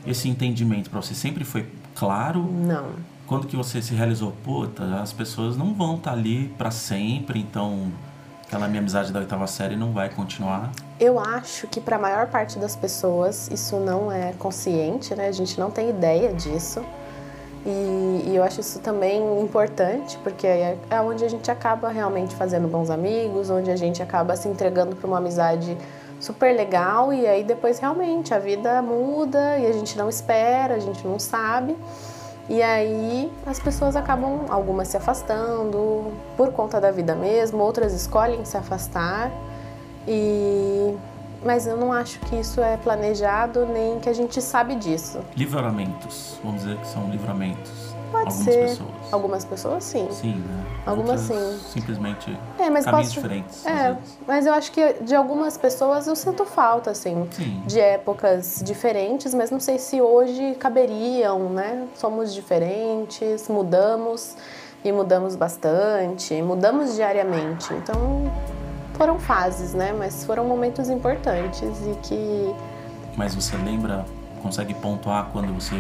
esse 0.06 0.28
entendimento 0.28 0.90
para 0.90 1.00
você 1.00 1.14
sempre 1.14 1.44
foi 1.44 1.66
claro. 1.94 2.42
Não. 2.42 2.86
Quando 3.26 3.46
que 3.46 3.56
você 3.56 3.80
se 3.80 3.94
realizou, 3.94 4.32
puta, 4.44 5.00
as 5.00 5.12
pessoas 5.12 5.56
não 5.56 5.72
vão 5.74 5.96
estar 5.96 6.12
ali 6.12 6.48
para 6.58 6.70
sempre, 6.70 7.38
então 7.40 7.90
aquela 8.48 8.66
minha 8.66 8.80
amizade 8.80 9.12
da 9.12 9.20
oitava 9.20 9.46
série 9.46 9.76
não 9.76 9.92
vai 9.92 10.08
continuar. 10.08 10.70
Eu 10.98 11.20
acho 11.20 11.66
que 11.68 11.80
para 11.80 11.96
a 11.96 11.98
maior 11.98 12.28
parte 12.28 12.58
das 12.58 12.74
pessoas 12.74 13.48
isso 13.52 13.76
não 13.76 14.10
é 14.10 14.32
consciente, 14.38 15.14
né? 15.14 15.28
A 15.28 15.32
gente 15.32 15.60
não 15.60 15.70
tem 15.70 15.90
ideia 15.90 16.32
disso. 16.32 16.82
E, 17.66 18.30
e 18.30 18.32
eu 18.34 18.42
acho 18.42 18.60
isso 18.60 18.78
também 18.78 19.42
importante, 19.42 20.16
porque 20.24 20.46
é, 20.46 20.78
é 20.88 21.00
onde 21.00 21.24
a 21.24 21.28
gente 21.28 21.50
acaba 21.50 21.90
realmente 21.90 22.34
fazendo 22.34 22.66
bons 22.66 22.88
amigos, 22.88 23.50
onde 23.50 23.70
a 23.70 23.76
gente 23.76 24.02
acaba 24.02 24.34
se 24.34 24.48
entregando 24.48 24.96
para 24.96 25.06
uma 25.06 25.18
amizade 25.18 25.76
super 26.18 26.56
legal 26.56 27.12
e 27.12 27.26
aí 27.26 27.44
depois 27.44 27.78
realmente 27.78 28.32
a 28.32 28.38
vida 28.38 28.80
muda 28.80 29.58
e 29.58 29.66
a 29.66 29.72
gente 29.72 29.96
não 29.98 30.08
espera, 30.08 30.74
a 30.74 30.78
gente 30.78 31.06
não 31.06 31.18
sabe. 31.18 31.76
E 32.48 32.62
aí 32.62 33.30
as 33.46 33.58
pessoas 33.58 33.94
acabam, 33.94 34.46
algumas 34.48 34.88
se 34.88 34.96
afastando 34.96 36.12
por 36.36 36.52
conta 36.52 36.80
da 36.80 36.90
vida 36.90 37.14
mesmo, 37.14 37.58
outras 37.62 37.92
escolhem 37.92 38.44
se 38.44 38.56
afastar. 38.56 39.30
E 40.06 40.96
mas 41.44 41.66
eu 41.66 41.76
não 41.76 41.92
acho 41.92 42.18
que 42.20 42.36
isso 42.36 42.60
é 42.60 42.76
planejado 42.76 43.64
nem 43.64 44.00
que 44.00 44.08
a 44.08 44.12
gente 44.12 44.42
sabe 44.42 44.74
disso. 44.74 45.20
Livramentos, 45.36 46.38
vamos 46.42 46.62
dizer 46.62 46.76
que 46.78 46.86
são 46.88 47.08
livramentos. 47.10 47.87
Pode 48.10 48.24
Algumas 48.28 48.34
ser. 48.34 48.60
pessoas. 48.68 48.88
Algumas 49.12 49.44
pessoas 49.44 49.84
sim. 49.84 50.08
Sim, 50.10 50.34
né? 50.36 50.64
Algumas 50.86 51.20
sim. 51.20 51.58
Simplesmente 51.68 52.36
É, 52.58 52.70
mas 52.70 52.84
caminhos 52.84 53.08
posso- 53.08 53.20
diferentes. 53.20 53.66
É, 53.66 53.96
mas 54.26 54.46
eu 54.46 54.52
acho 54.54 54.72
que 54.72 54.94
de 55.02 55.14
algumas 55.14 55.56
pessoas 55.58 56.06
eu 56.06 56.16
sinto 56.16 56.44
falta, 56.44 56.90
assim, 56.90 57.26
Sim. 57.30 57.62
de 57.66 57.78
épocas 57.80 58.62
diferentes, 58.64 59.34
mas 59.34 59.50
não 59.50 59.60
sei 59.60 59.78
se 59.78 60.00
hoje 60.00 60.54
caberiam, 60.58 61.50
né? 61.50 61.86
Somos 61.94 62.32
diferentes, 62.34 63.48
mudamos 63.48 64.36
e 64.84 64.90
mudamos 64.92 65.36
bastante, 65.36 66.40
mudamos 66.42 66.94
diariamente. 66.94 67.72
Então 67.74 68.30
foram 68.94 69.18
fases, 69.18 69.74
né? 69.74 69.92
Mas 69.96 70.24
foram 70.24 70.44
momentos 70.44 70.88
importantes 70.88 71.62
e 71.86 71.94
que 72.02 72.54
Mas 73.16 73.34
você 73.34 73.56
lembra, 73.56 74.04
consegue 74.42 74.72
pontuar 74.74 75.28
quando 75.32 75.52
você 75.52 75.74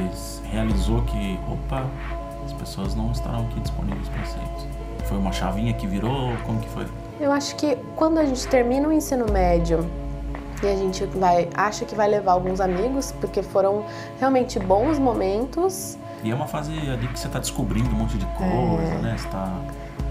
realizou 0.50 1.02
que, 1.02 1.38
opa, 1.50 1.84
as 2.48 2.52
pessoas 2.54 2.94
não 2.94 3.12
estarão 3.12 3.40
aqui 3.40 3.60
disponíveis 3.60 4.08
para 4.08 4.24
sempre. 4.24 4.68
Foi 5.04 5.16
uma 5.18 5.32
chavinha 5.32 5.72
que 5.74 5.86
virou? 5.86 6.32
Como 6.44 6.58
que 6.60 6.68
foi? 6.68 6.86
Eu 7.20 7.30
acho 7.32 7.54
que 7.56 7.76
quando 7.96 8.18
a 8.18 8.24
gente 8.24 8.46
termina 8.48 8.88
o 8.88 8.92
ensino 8.92 9.30
médio 9.30 9.88
e 10.62 10.66
a 10.66 10.76
gente 10.76 11.04
vai 11.06 11.48
acha 11.54 11.84
que 11.84 11.94
vai 11.94 12.08
levar 12.08 12.32
alguns 12.32 12.60
amigos, 12.60 13.12
porque 13.20 13.42
foram 13.42 13.84
realmente 14.18 14.58
bons 14.58 14.98
momentos, 14.98 15.96
E 16.24 16.30
é 16.30 16.34
uma 16.34 16.46
fase 16.48 16.72
ali 16.72 17.06
que 17.06 17.18
você 17.18 17.28
tá 17.28 17.38
descobrindo 17.38 17.88
um 17.90 17.98
monte 17.98 18.18
de 18.18 18.26
coisa, 18.26 18.92
É. 18.94 18.98
né? 19.02 19.16
Você 19.16 19.28
tá. 19.28 19.52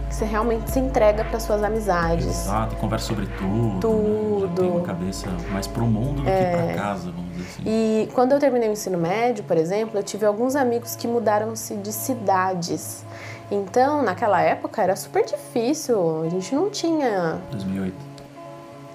Que 0.08 0.16
você 0.16 0.26
realmente 0.26 0.72
se 0.72 0.80
entrega 0.80 1.24
para 1.26 1.40
suas 1.40 1.62
amizades. 1.64 2.26
Exato, 2.28 2.76
conversa 2.78 3.08
sobre 3.08 3.26
tudo. 3.38 3.74
Né? 3.74 3.80
Tudo. 3.82 4.62
Tem 4.62 4.72
uma 4.72 4.82
cabeça 4.82 5.28
mais 5.52 5.68
pro 5.68 5.86
mundo 5.86 6.22
do 6.22 6.24
que 6.24 6.32
pra 6.32 6.74
casa, 6.76 7.12
vamos 7.12 7.32
dizer 7.36 7.44
assim. 7.50 7.64
E 7.66 8.10
quando 8.14 8.32
eu 8.32 8.40
terminei 8.40 8.70
o 8.70 8.72
ensino 8.72 8.98
médio, 8.98 9.44
por 9.44 9.58
exemplo, 9.58 10.00
eu 10.00 10.04
tive 10.04 10.26
alguns 10.26 10.56
amigos 10.56 10.96
que 10.96 11.08
mudaram-se 11.08 11.76
de 11.76 11.92
cidades. 11.92 13.06
Então, 13.52 14.02
naquela 14.04 14.42
época 14.42 14.82
era 14.82 14.96
super 14.96 15.24
difícil, 15.26 16.24
a 16.26 16.30
gente 16.30 16.54
não 16.56 16.70
tinha 16.70 17.38
2008, 17.52 17.96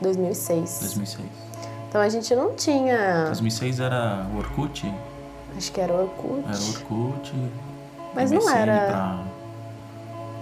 2006. 0.01 0.79
2006. 0.81 1.25
Então 1.89 2.01
a 2.01 2.09
gente 2.09 2.35
não 2.35 2.55
tinha. 2.55 3.25
2006 3.27 3.81
era 3.81 4.27
o 4.35 4.39
Orkut? 4.39 4.93
Acho 5.57 5.71
que 5.73 5.81
era 5.81 5.93
o 5.93 6.03
Orkut. 6.03 6.43
Era 6.49 6.59
o 6.59 6.69
Orkut. 6.71 7.35
Mas 8.15 8.31
não 8.31 8.49
era- 8.51 9.19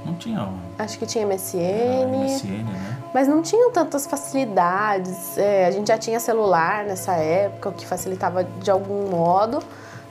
Não 0.05 0.15
tinha 0.15 0.43
o 0.45 0.59
Acho 0.79 0.99
que 0.99 1.07
tinha 1.07 1.25
MSN. 1.27 2.07
MSN, 2.25 2.63
né? 2.65 3.03
Mas 3.13 3.29
não 3.29 3.43
tinham 3.43 3.71
tantas 3.73 4.07
facilidades. 4.07 5.37
É, 5.37 5.67
a 5.67 5.71
gente 5.71 5.89
já 5.89 5.99
tinha 5.99 6.19
celular 6.19 6.85
nessa 6.85 7.13
época, 7.15 7.69
o 7.69 7.73
que 7.73 7.87
facilitava 7.87 8.45
de 8.45 8.71
algum 8.71 9.11
modo, 9.11 9.63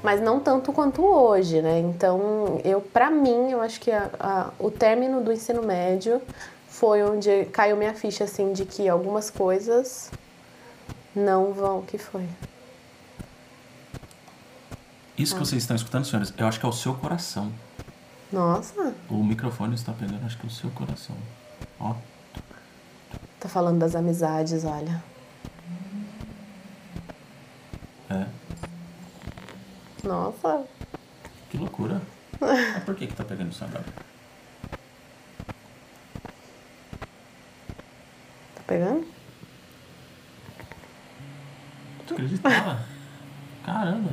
mas 0.03 0.21
não 0.21 0.39
tanto 0.39 0.71
quanto 0.71 1.03
hoje, 1.03 1.61
né? 1.61 1.79
Então, 1.79 2.61
eu, 2.63 2.81
para 2.81 3.09
mim, 3.09 3.51
eu 3.51 3.61
acho 3.61 3.79
que 3.81 3.91
a- 3.91 4.09
a- 4.19 4.49
o 4.59 4.69
término 4.69 5.21
do 5.21 5.31
ensino 5.33 5.63
médio 5.63 6.21
foi 6.67 7.03
onde 7.03 7.45
caiu 7.45 7.75
minha 7.75 7.93
ficha, 7.93 8.23
assim, 8.25 8.53
de 8.53 8.65
que 8.65 8.87
algumas 8.87 9.29
coisas 9.31 10.11
não 11.15 11.51
vão. 11.51 11.79
O 11.79 11.83
que 11.83 11.97
foi? 11.97 12.25
Isso 15.17 15.35
Ah. 15.35 15.39
que 15.39 15.45
vocês 15.45 15.63
estão 15.63 15.75
escutando, 15.75 16.05
senhores, 16.05 16.33
eu 16.37 16.47
acho 16.47 16.59
que 16.59 16.65
é 16.65 16.69
o 16.69 16.73
seu 16.73 16.93
coração. 16.93 17.51
Nossa, 18.31 18.93
O 19.09 19.23
microfone 19.23 19.73
está 19.75 19.91
pegando, 19.91 20.23
acho 20.25 20.37
que 20.37 20.45
o 20.45 20.49
seu 20.49 20.69
coração. 20.71 21.15
Ó, 21.79 21.95
tá 23.39 23.49
falando 23.49 23.79
das 23.79 23.95
amizades, 23.95 24.63
olha. 24.65 25.03
é. 28.09 28.25
Nossa, 30.03 30.63
Que 31.49 31.57
loucura. 31.57 32.01
Mas 32.39 32.83
por 32.83 32.95
que 32.95 33.07
que 33.07 33.13
tá 33.15 33.23
pegando 33.23 33.51
isso 33.51 33.63
agora? 33.63 33.83
tá 38.55 38.61
pegando? 38.67 39.05
Tu 42.07 42.13
acreditava? 42.13 42.79
Caramba. 43.65 44.11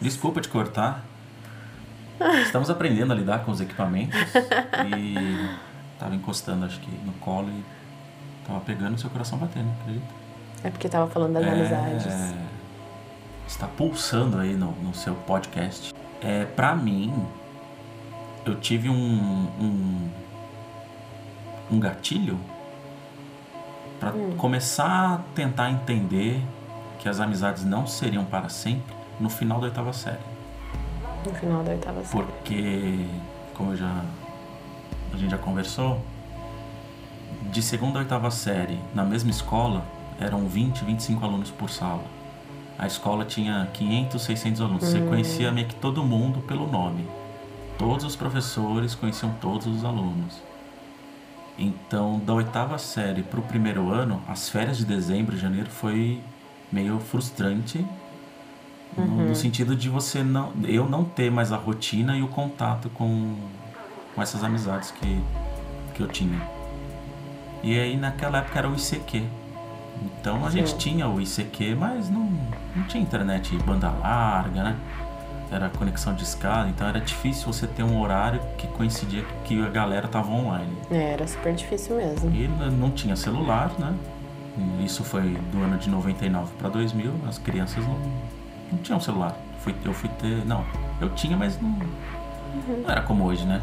Desculpa 0.00 0.40
te 0.40 0.48
cortar. 0.48 1.04
Estamos 2.42 2.70
aprendendo 2.70 3.12
a 3.12 3.16
lidar 3.16 3.44
com 3.44 3.50
os 3.50 3.60
equipamentos 3.60 4.18
e 4.96 5.48
tava 5.98 6.14
encostando, 6.14 6.64
acho 6.64 6.80
que, 6.80 6.90
no 7.04 7.12
colo 7.14 7.48
e 7.50 7.64
tava 8.46 8.60
pegando 8.60 8.94
o 8.94 8.98
seu 8.98 9.10
coração 9.10 9.38
batendo, 9.38 9.70
acredita? 9.80 10.06
É 10.62 10.70
porque 10.70 10.88
tava 10.88 11.10
falando 11.10 11.34
das 11.34 11.46
amizades. 11.46 12.34
Está 13.46 13.66
pulsando 13.66 14.38
aí 14.38 14.54
no, 14.54 14.72
no 14.72 14.94
seu 14.94 15.14
podcast. 15.14 15.92
É, 16.22 16.44
pra 16.44 16.74
mim, 16.74 17.12
eu 18.46 18.54
tive 18.56 18.88
um, 18.88 18.94
um, 18.94 20.10
um 21.72 21.78
gatilho 21.80 22.40
pra 24.00 24.12
começar 24.38 25.14
a 25.14 25.18
tentar 25.34 25.70
entender 25.70 26.42
que 26.98 27.08
as 27.08 27.20
amizades 27.20 27.64
não 27.64 27.86
seriam 27.86 28.24
para 28.24 28.48
sempre 28.48 28.94
no 29.20 29.28
final 29.28 29.60
da 29.60 29.66
oitava 29.66 29.92
série. 29.92 30.33
No 31.24 31.34
final 31.34 31.62
da 31.62 31.72
oitava 31.72 32.04
série. 32.04 32.24
Porque, 32.24 33.06
como 33.54 33.74
já, 33.74 34.04
a 35.12 35.16
gente 35.16 35.30
já 35.30 35.38
conversou, 35.38 36.00
de 37.50 37.62
segunda 37.62 37.98
a 37.98 38.02
oitava 38.02 38.30
série, 38.30 38.78
na 38.94 39.04
mesma 39.04 39.30
escola, 39.30 39.84
eram 40.20 40.46
20, 40.46 40.84
25 40.84 41.24
alunos 41.24 41.50
por 41.50 41.70
sala. 41.70 42.04
A 42.78 42.86
escola 42.86 43.24
tinha 43.24 43.68
500, 43.72 44.20
600 44.22 44.60
alunos. 44.60 44.84
Você 44.84 45.00
conhecia 45.00 45.50
meio 45.52 45.68
que 45.68 45.76
todo 45.76 46.02
mundo 46.02 46.40
pelo 46.40 46.66
nome. 46.66 47.08
Todos 47.78 48.04
os 48.04 48.16
professores 48.16 48.94
conheciam 48.94 49.32
todos 49.40 49.66
os 49.66 49.84
alunos. 49.84 50.42
Então, 51.56 52.18
da 52.18 52.34
oitava 52.34 52.78
série 52.78 53.22
para 53.22 53.38
o 53.38 53.42
primeiro 53.42 53.90
ano, 53.90 54.20
as 54.28 54.48
férias 54.48 54.76
de 54.76 54.84
dezembro 54.84 55.36
e 55.36 55.38
janeiro 55.38 55.70
foi 55.70 56.20
meio 56.72 56.98
frustrante 56.98 57.84
no, 58.96 59.28
no 59.28 59.34
sentido 59.34 59.74
de 59.76 59.88
você 59.88 60.22
não 60.22 60.52
eu 60.64 60.88
não 60.88 61.04
ter 61.04 61.30
mais 61.30 61.52
a 61.52 61.56
rotina 61.56 62.16
e 62.16 62.22
o 62.22 62.28
contato 62.28 62.88
com, 62.90 63.34
com 64.14 64.22
essas 64.22 64.42
amizades 64.44 64.90
que, 64.90 65.20
que 65.94 66.00
eu 66.02 66.08
tinha 66.08 66.40
e 67.62 67.78
aí 67.78 67.96
naquela 67.96 68.38
época 68.38 68.58
era 68.58 68.68
o 68.68 68.74
ICQ 68.74 69.22
então 70.20 70.44
a 70.44 70.50
gente 70.50 70.70
Sim. 70.70 70.76
tinha 70.78 71.08
o 71.08 71.20
ICQ 71.20 71.74
mas 71.74 72.08
não, 72.10 72.30
não 72.76 72.84
tinha 72.88 73.02
internet 73.02 73.56
banda 73.58 73.90
larga 73.90 74.62
né 74.62 74.76
era 75.52 75.68
conexão 75.68 76.14
de 76.14 76.24
escada 76.24 76.68
então 76.68 76.86
era 76.88 76.98
difícil 77.00 77.52
você 77.52 77.66
ter 77.66 77.82
um 77.84 78.00
horário 78.00 78.40
que 78.58 78.66
coincidia 78.68 79.24
que 79.44 79.62
a 79.64 79.68
galera 79.68 80.08
tava 80.08 80.30
online 80.30 80.72
É, 80.90 81.12
era 81.12 81.26
super 81.28 81.54
difícil 81.54 81.96
mesmo. 81.96 82.30
e 82.34 82.48
não 82.48 82.90
tinha 82.90 83.14
celular, 83.14 83.70
né? 83.78 83.94
Isso 84.84 85.02
foi 85.04 85.36
do 85.52 85.62
ano 85.62 85.76
de 85.78 85.90
99 85.90 86.52
para 86.58 86.68
2000. 86.68 87.12
As 87.28 87.38
crianças 87.38 87.84
não, 87.84 87.98
não 88.74 88.82
tinham 88.82 89.00
celular. 89.00 89.36
Fui, 89.60 89.74
eu 89.84 89.94
fui 89.94 90.08
ter. 90.20 90.44
Não, 90.44 90.64
eu 91.00 91.10
tinha, 91.10 91.36
mas 91.36 91.60
não, 91.60 91.70
não 91.70 92.90
era 92.90 93.02
como 93.02 93.24
hoje, 93.24 93.44
né? 93.44 93.62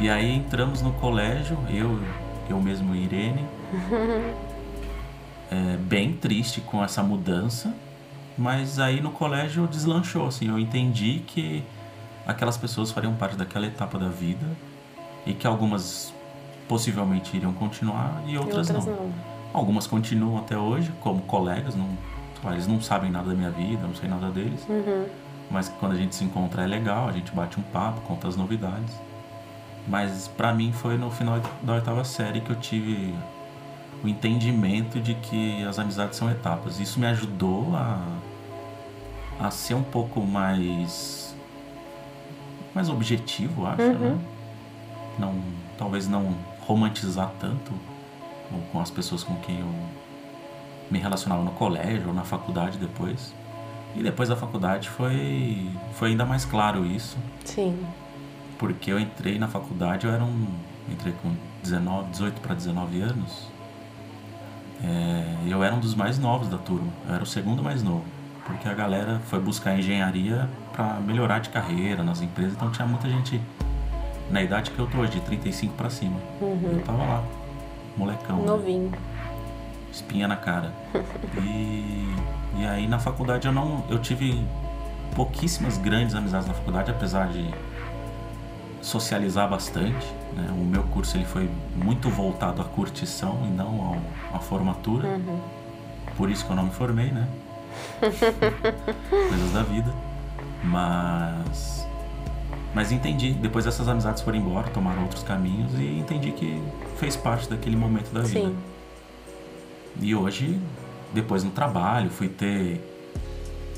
E 0.00 0.08
aí 0.08 0.30
entramos 0.34 0.82
no 0.82 0.92
colégio, 0.92 1.58
eu, 1.68 2.00
eu 2.48 2.60
mesmo 2.60 2.94
e 2.94 3.04
Irene. 3.04 3.44
É, 5.48 5.76
bem 5.76 6.12
triste 6.12 6.60
com 6.60 6.82
essa 6.82 7.04
mudança. 7.04 7.72
Mas 8.36 8.80
aí 8.80 9.00
no 9.00 9.12
colégio 9.12 9.68
deslanchou, 9.68 10.26
assim. 10.26 10.48
Eu 10.48 10.58
entendi 10.58 11.22
que 11.24 11.62
aquelas 12.26 12.56
pessoas 12.56 12.90
fariam 12.90 13.14
parte 13.14 13.36
daquela 13.36 13.64
etapa 13.64 13.96
da 13.96 14.08
vida 14.08 14.44
e 15.24 15.32
que 15.32 15.46
algumas 15.46 16.12
possivelmente 16.68 17.36
iriam 17.36 17.52
continuar 17.52 18.22
e 18.26 18.32
E 18.32 18.38
outras, 18.38 18.68
outras 18.68 18.86
não. 18.86 18.94
não. 18.94 19.12
Algumas 19.54 19.86
continuam 19.86 20.38
até 20.38 20.58
hoje 20.58 20.92
como 21.00 21.22
colegas, 21.22 21.74
não, 21.76 21.88
eles 22.52 22.66
não 22.66 22.80
sabem 22.80 23.10
nada 23.10 23.28
da 23.28 23.34
minha 23.34 23.50
vida, 23.50 23.82
eu 23.82 23.88
não 23.88 23.94
sei 23.94 24.08
nada 24.08 24.30
deles. 24.30 24.64
Uhum. 24.68 25.06
Mas 25.50 25.68
quando 25.68 25.92
a 25.92 25.96
gente 25.96 26.14
se 26.14 26.24
encontra 26.24 26.62
é 26.62 26.66
legal, 26.66 27.08
a 27.08 27.12
gente 27.12 27.32
bate 27.32 27.58
um 27.58 27.62
papo, 27.62 28.00
conta 28.02 28.28
as 28.28 28.36
novidades. 28.36 28.94
Mas 29.86 30.28
pra 30.28 30.52
mim 30.52 30.72
foi 30.72 30.98
no 30.98 31.10
final 31.10 31.40
da 31.62 31.74
oitava 31.74 32.02
série 32.04 32.40
que 32.40 32.50
eu 32.50 32.56
tive 32.56 33.14
o 34.02 34.08
entendimento 34.08 35.00
de 35.00 35.14
que 35.14 35.64
as 35.64 35.78
amizades 35.78 36.18
são 36.18 36.30
etapas. 36.30 36.80
Isso 36.80 36.98
me 36.98 37.06
ajudou 37.06 37.74
a, 37.76 38.00
a 39.38 39.50
ser 39.50 39.74
um 39.74 39.82
pouco 39.82 40.20
mais 40.20 41.34
mais 42.74 42.90
objetivo, 42.90 43.66
acho, 43.66 43.80
né? 43.80 44.18
Não, 45.18 45.34
talvez 45.78 46.06
não 46.06 46.36
romantizar 46.66 47.32
tanto 47.40 47.72
com 48.70 48.80
as 48.80 48.90
pessoas 48.90 49.24
com 49.24 49.34
quem 49.36 49.60
eu 49.60 49.72
me 50.90 50.98
relacionava 50.98 51.42
no 51.42 51.50
colégio 51.52 52.08
ou 52.08 52.14
na 52.14 52.24
faculdade 52.24 52.78
depois. 52.78 53.34
E 53.94 54.02
depois 54.02 54.28
da 54.28 54.36
faculdade 54.36 54.88
foi 54.90 55.70
foi 55.94 56.10
ainda 56.10 56.24
mais 56.26 56.44
claro 56.44 56.84
isso, 56.84 57.16
Sim. 57.44 57.78
porque 58.58 58.92
eu 58.92 59.00
entrei 59.00 59.38
na 59.38 59.48
faculdade, 59.48 60.06
eu 60.06 60.12
era 60.12 60.22
um 60.22 60.46
entrei 60.90 61.14
com 61.22 61.32
19, 61.62 62.10
18 62.10 62.40
para 62.40 62.54
19 62.54 63.00
anos. 63.00 63.48
É, 64.84 65.36
eu 65.48 65.62
era 65.64 65.74
um 65.74 65.80
dos 65.80 65.94
mais 65.94 66.18
novos 66.18 66.48
da 66.48 66.58
turma, 66.58 66.92
eu 67.08 67.14
era 67.14 67.22
o 67.22 67.26
segundo 67.26 67.62
mais 67.62 67.82
novo, 67.82 68.04
porque 68.44 68.68
a 68.68 68.74
galera 68.74 69.20
foi 69.24 69.40
buscar 69.40 69.76
engenharia 69.78 70.48
para 70.74 71.00
melhorar 71.00 71.38
de 71.38 71.48
carreira 71.48 72.02
nas 72.02 72.20
empresas, 72.20 72.52
então 72.52 72.70
tinha 72.70 72.86
muita 72.86 73.08
gente 73.08 73.40
na 74.30 74.42
idade 74.42 74.70
que 74.70 74.78
eu 74.78 74.86
tô 74.86 74.98
hoje, 74.98 75.12
de 75.12 75.20
35 75.22 75.72
para 75.74 75.88
cima. 75.88 76.18
Eu 76.40 76.82
tava 76.84 76.98
lá, 76.98 77.24
molecão. 77.96 78.36
né? 78.38 78.44
Espinha 79.96 80.28
na 80.28 80.36
cara. 80.36 80.72
E, 81.42 82.14
e 82.58 82.66
aí 82.66 82.86
na 82.86 82.98
faculdade 82.98 83.46
eu 83.46 83.52
não. 83.52 83.82
Eu 83.88 83.98
tive 83.98 84.44
pouquíssimas 85.14 85.78
grandes 85.78 86.14
amizades 86.14 86.46
na 86.46 86.52
faculdade, 86.52 86.90
apesar 86.90 87.28
de 87.28 87.48
socializar 88.82 89.48
bastante. 89.48 90.06
Né? 90.34 90.48
O 90.50 90.64
meu 90.64 90.82
curso 90.82 91.16
ele 91.16 91.24
foi 91.24 91.48
muito 91.74 92.10
voltado 92.10 92.60
à 92.60 92.64
curtição 92.66 93.40
e 93.46 93.48
não 93.48 93.80
ao, 93.80 94.36
à 94.36 94.38
formatura. 94.38 95.08
Uhum. 95.08 95.40
Por 96.14 96.28
isso 96.28 96.44
que 96.44 96.52
eu 96.52 96.56
não 96.56 96.64
me 96.64 96.72
formei, 96.72 97.10
né? 97.10 97.26
Coisas 99.08 99.52
da 99.54 99.62
vida. 99.62 99.94
Mas. 100.62 101.88
Mas 102.74 102.92
entendi. 102.92 103.32
Depois 103.32 103.66
essas 103.66 103.88
amizades 103.88 104.20
foram 104.20 104.36
embora, 104.36 104.68
tomaram 104.68 105.00
outros 105.04 105.22
caminhos 105.22 105.72
e 105.78 105.98
entendi 105.98 106.32
que 106.32 106.62
fez 106.98 107.16
parte 107.16 107.48
daquele 107.48 107.76
momento 107.76 108.12
da 108.12 108.20
vida. 108.20 108.52
E 110.00 110.14
hoje, 110.14 110.58
depois 111.14 111.42
no 111.44 111.50
trabalho, 111.50 112.10
fui 112.10 112.28
ter 112.28 112.80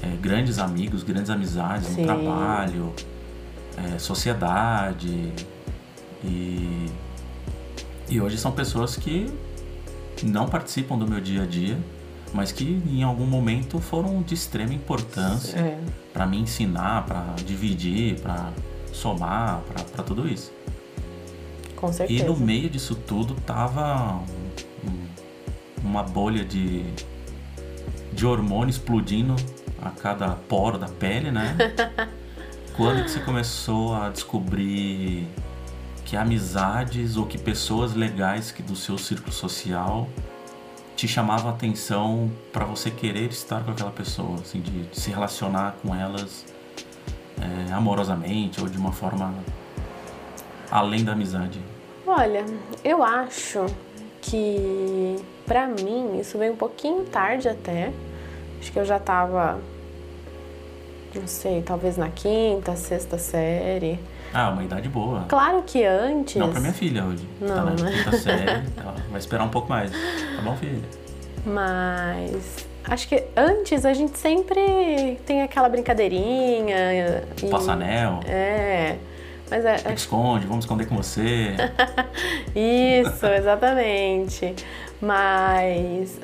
é, 0.02 0.08
grandes 0.20 0.58
amigos, 0.58 1.02
grandes 1.02 1.30
amizades 1.30 1.88
Sim. 1.88 2.00
no 2.00 2.06
trabalho, 2.06 2.92
é, 3.94 3.98
sociedade. 3.98 5.32
E, 6.24 6.86
e 8.08 8.20
hoje 8.20 8.36
são 8.38 8.50
pessoas 8.52 8.96
que 8.96 9.32
não 10.22 10.46
participam 10.48 10.98
do 10.98 11.06
meu 11.06 11.20
dia 11.20 11.42
a 11.42 11.46
dia, 11.46 11.78
mas 12.34 12.50
que 12.52 12.82
em 12.90 13.02
algum 13.02 13.26
momento 13.26 13.78
foram 13.78 14.20
de 14.22 14.34
extrema 14.34 14.74
importância 14.74 15.56
É. 15.58 15.80
para 16.12 16.26
me 16.26 16.38
ensinar, 16.38 17.06
para 17.06 17.24
dividir, 17.46 18.20
para 18.20 18.50
somar, 18.92 19.60
para 19.92 20.02
tudo 20.02 20.28
isso. 20.28 20.52
Com 21.76 21.90
E 21.90 21.92
certeza. 21.92 22.24
no 22.24 22.36
meio 22.36 22.68
disso 22.68 22.96
tudo 22.96 23.34
tava 23.46 24.20
uma 25.82 26.02
bolha 26.02 26.44
de, 26.44 26.84
de 28.12 28.26
hormônio 28.26 28.70
explodindo 28.70 29.34
a 29.80 29.90
cada 29.90 30.30
poro 30.30 30.78
da 30.78 30.88
pele, 30.88 31.30
né? 31.30 31.56
Quando 32.76 33.02
que 33.02 33.10
você 33.10 33.20
começou 33.20 33.94
a 33.94 34.08
descobrir 34.08 35.26
que 36.04 36.16
amizades 36.16 37.16
ou 37.16 37.26
que 37.26 37.36
pessoas 37.36 37.94
legais 37.94 38.52
que 38.52 38.62
do 38.62 38.76
seu 38.76 38.96
círculo 38.96 39.32
social 39.32 40.08
te 40.96 41.06
chamavam 41.06 41.50
a 41.50 41.54
atenção 41.54 42.30
para 42.52 42.64
você 42.64 42.90
querer 42.90 43.30
estar 43.30 43.62
com 43.62 43.72
aquela 43.72 43.90
pessoa, 43.90 44.36
assim, 44.40 44.60
de, 44.60 44.84
de 44.84 44.98
se 44.98 45.10
relacionar 45.10 45.76
com 45.82 45.94
elas 45.94 46.44
é, 47.40 47.72
amorosamente 47.72 48.60
ou 48.60 48.68
de 48.68 48.78
uma 48.78 48.92
forma 48.92 49.34
além 50.70 51.04
da 51.04 51.12
amizade? 51.12 51.60
Olha, 52.06 52.44
eu 52.82 53.02
acho 53.02 53.66
que 54.22 55.16
pra 55.48 55.66
mim 55.66 56.20
isso 56.20 56.38
veio 56.38 56.52
um 56.52 56.56
pouquinho 56.56 57.04
tarde 57.06 57.48
até. 57.48 57.90
Acho 58.60 58.70
que 58.70 58.78
eu 58.78 58.84
já 58.84 58.98
tava, 58.98 59.58
não 61.14 61.26
sei, 61.26 61.62
talvez 61.62 61.96
na 61.96 62.08
quinta, 62.10 62.76
sexta 62.76 63.16
série. 63.18 63.98
Ah, 64.32 64.50
uma 64.50 64.62
idade 64.62 64.88
boa. 64.88 65.24
Claro 65.28 65.62
que 65.66 65.82
antes. 65.84 66.36
Não 66.36 66.50
pra 66.50 66.60
minha 66.60 66.72
filha 66.72 67.04
hoje. 67.04 67.26
tá 67.40 67.46
Não, 67.46 67.64
na 67.64 67.70
né? 67.82 67.92
quinta 67.92 68.16
série. 68.18 68.62
Ela 68.78 68.94
vai 69.10 69.18
esperar 69.18 69.44
um 69.44 69.48
pouco 69.48 69.68
mais. 69.68 69.90
Tá 69.90 70.42
bom, 70.44 70.54
filha? 70.56 70.78
Mas 71.46 72.66
acho 72.84 73.08
que 73.08 73.24
antes 73.36 73.86
a 73.86 73.94
gente 73.94 74.18
sempre 74.18 75.18
tem 75.24 75.42
aquela 75.42 75.68
brincadeirinha. 75.68 76.76
E, 77.42 77.46
Passa 77.50 77.72
anel, 77.72 78.20
É. 78.26 78.96
Mas 79.50 79.64
é, 79.64 79.76
pique 79.78 79.94
esconde, 79.94 80.46
vamos 80.46 80.66
esconder 80.66 80.86
com 80.86 80.94
você. 80.96 81.54
Isso, 82.54 83.24
exatamente. 83.24 84.54
Mas 85.00 86.18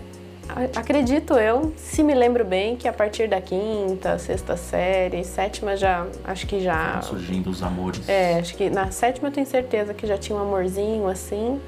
acredito 0.77 1.35
eu, 1.35 1.73
se 1.77 2.03
me 2.03 2.15
lembro 2.15 2.45
bem, 2.45 2.77
que 2.77 2.87
a 2.87 2.93
partir 2.93 3.29
da 3.29 3.41
quinta, 3.41 4.19
sexta 4.19 4.57
série, 4.57 5.25
sétima 5.25 5.77
já, 5.77 6.07
acho 6.25 6.47
que 6.47 6.61
já. 6.61 7.01
Surgindo 7.03 7.51
os 7.51 7.63
amores. 7.63 8.09
É, 8.09 8.39
acho 8.39 8.55
que 8.57 8.69
na 8.69 8.91
sétima 8.91 9.29
eu 9.29 9.33
tenho 9.33 9.47
certeza 9.47 9.95
que 9.95 10.07
já 10.07 10.19
tinha 10.19 10.37
um 10.39 10.43
amorzinho 10.43 11.07
assim. 11.09 11.61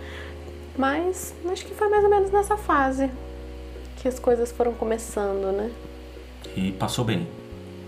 Mas 0.76 1.34
acho 1.50 1.64
que 1.64 1.74
foi 1.74 1.88
mais 1.88 2.04
ou 2.04 2.10
menos 2.10 2.30
nessa 2.30 2.56
fase 2.56 3.10
que 3.96 4.06
as 4.08 4.18
coisas 4.18 4.52
foram 4.52 4.72
começando, 4.74 5.52
né? 5.52 5.70
E 6.54 6.72
passou 6.72 7.04
bem. 7.04 7.26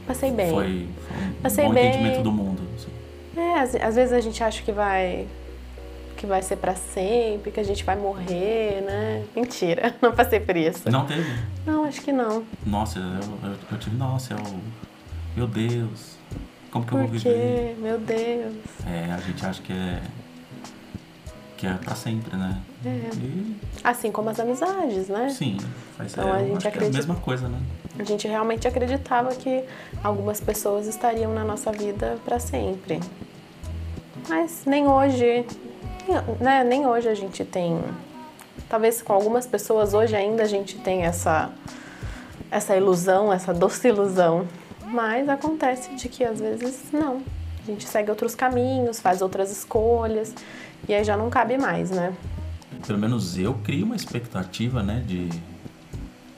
Passei 0.06 0.30
bem. 0.30 0.50
Foi, 0.50 0.64
foi 1.06 1.16
um 1.28 1.32
Passei 1.42 1.64
bom 1.66 1.74
bem. 1.74 1.88
entendimento 1.88 2.22
do 2.22 2.32
mundo. 2.32 2.62
assim. 2.74 2.88
É, 3.36 3.60
às, 3.60 3.74
às 3.74 3.94
vezes 3.94 4.12
a 4.14 4.20
gente 4.20 4.42
acha 4.42 4.62
que 4.62 4.72
vai 4.72 5.26
que 6.18 6.26
vai 6.26 6.42
ser 6.42 6.56
pra 6.56 6.74
sempre, 6.74 7.52
que 7.52 7.60
a 7.60 7.62
gente 7.62 7.84
vai 7.84 7.94
morrer, 7.96 8.82
né? 8.82 9.24
Mentira, 9.36 9.94
não 10.02 10.10
passei 10.12 10.40
por 10.40 10.56
isso. 10.56 10.90
Não 10.90 11.06
teve? 11.06 11.24
Não, 11.64 11.84
acho 11.84 12.00
que 12.02 12.10
não. 12.12 12.44
Nossa, 12.66 12.98
eu, 12.98 13.50
eu, 13.50 13.56
eu 13.70 13.78
tive, 13.78 13.96
nossa, 13.96 14.34
eu, 14.34 14.40
meu 15.36 15.46
Deus, 15.46 16.16
como 16.72 16.84
que 16.84 16.92
eu 16.92 16.98
vou 16.98 17.06
Por 17.08 17.16
viver? 17.16 17.74
quê? 17.76 17.80
Meu 17.80 17.98
Deus. 17.98 18.56
É, 18.84 19.12
a 19.12 19.18
gente 19.18 19.46
acha 19.46 19.62
que 19.62 19.72
é 19.72 20.00
que 21.56 21.66
é 21.66 21.74
pra 21.74 21.94
sempre, 21.96 22.36
né? 22.36 22.56
É. 22.84 22.88
E, 23.16 23.56
Assim 23.82 24.12
como 24.12 24.28
as 24.30 24.38
amizades, 24.38 25.08
né? 25.08 25.28
sim, 25.30 25.56
faz 25.96 26.12
Então, 26.12 26.28
é, 26.28 26.32
a 26.32 26.44
gente 26.44 26.52
acho 26.56 26.60
que 26.60 26.66
é 26.66 26.70
a 26.70 26.72
acredita- 26.74 26.96
mesma 26.98 27.14
coisa, 27.16 27.48
né? 27.48 27.58
A 27.98 28.04
gente 28.04 28.28
realmente 28.28 28.66
acreditava 28.68 29.34
que 29.34 29.64
algumas 30.04 30.40
pessoas 30.40 30.86
estariam 30.86 31.32
na 31.34 31.42
nossa 31.44 31.72
vida 31.72 32.16
pra 32.24 32.38
sempre. 32.38 33.00
Mas 34.28 34.62
nem 34.66 34.86
hoje, 34.86 35.44
né? 36.40 36.64
Nem 36.64 36.86
hoje 36.86 37.08
a 37.08 37.14
gente 37.14 37.44
tem. 37.44 37.78
Talvez 38.68 39.00
com 39.02 39.12
algumas 39.12 39.46
pessoas 39.46 39.94
hoje 39.94 40.14
ainda 40.16 40.42
a 40.42 40.46
gente 40.46 40.76
tem 40.78 41.02
essa 41.02 41.50
essa 42.50 42.76
ilusão, 42.76 43.32
essa 43.32 43.52
doce 43.52 43.88
ilusão. 43.88 44.46
Mas 44.86 45.28
acontece 45.28 45.94
de 45.94 46.08
que 46.08 46.24
às 46.24 46.40
vezes 46.40 46.84
não. 46.92 47.22
A 47.62 47.66
gente 47.66 47.86
segue 47.86 48.10
outros 48.10 48.34
caminhos, 48.34 49.00
faz 49.00 49.20
outras 49.20 49.50
escolhas 49.50 50.34
e 50.88 50.94
aí 50.94 51.04
já 51.04 51.16
não 51.16 51.28
cabe 51.28 51.58
mais, 51.58 51.90
né? 51.90 52.14
Pelo 52.86 52.98
menos 52.98 53.36
eu 53.36 53.54
crio 53.64 53.84
uma 53.84 53.96
expectativa, 53.96 54.82
né, 54.82 55.02
de, 55.06 55.28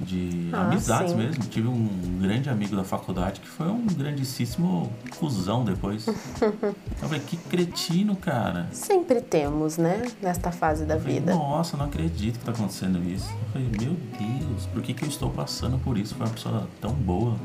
de 0.00 0.48
Ah, 0.52 0.62
amizades 0.62 1.12
sim. 1.12 1.16
mesmo. 1.16 1.44
Tive 1.44 1.68
um 1.68 2.18
grande 2.20 2.48
amigo 2.48 2.74
da 2.74 2.84
faculdade 2.84 3.40
que 3.40 3.48
foi 3.48 3.66
um 3.68 3.86
grandíssimo 3.86 4.90
cuzão 5.18 5.64
depois. 5.64 6.06
eu 6.40 6.54
falei, 6.96 7.20
que 7.20 7.36
cretino, 7.36 8.16
cara. 8.16 8.66
Sempre 8.72 9.20
temos, 9.20 9.76
né? 9.76 10.02
Nesta 10.22 10.50
fase 10.50 10.84
da 10.84 10.96
vida. 10.96 11.34
Nossa, 11.34 11.76
não 11.76 11.84
acredito 11.86 12.38
que 12.38 12.44
tá 12.44 12.52
acontecendo 12.52 12.98
isso. 13.08 13.30
Eu 13.30 13.52
falei, 13.52 13.68
meu 13.80 13.96
Deus, 14.18 14.66
por 14.66 14.82
que, 14.82 14.94
que 14.94 15.04
eu 15.04 15.08
estou 15.08 15.30
passando 15.30 15.78
por 15.78 15.98
isso? 15.98 16.14
Foi 16.14 16.26
uma 16.26 16.32
pessoa 16.32 16.68
tão 16.80 16.92
boa. 16.92 17.36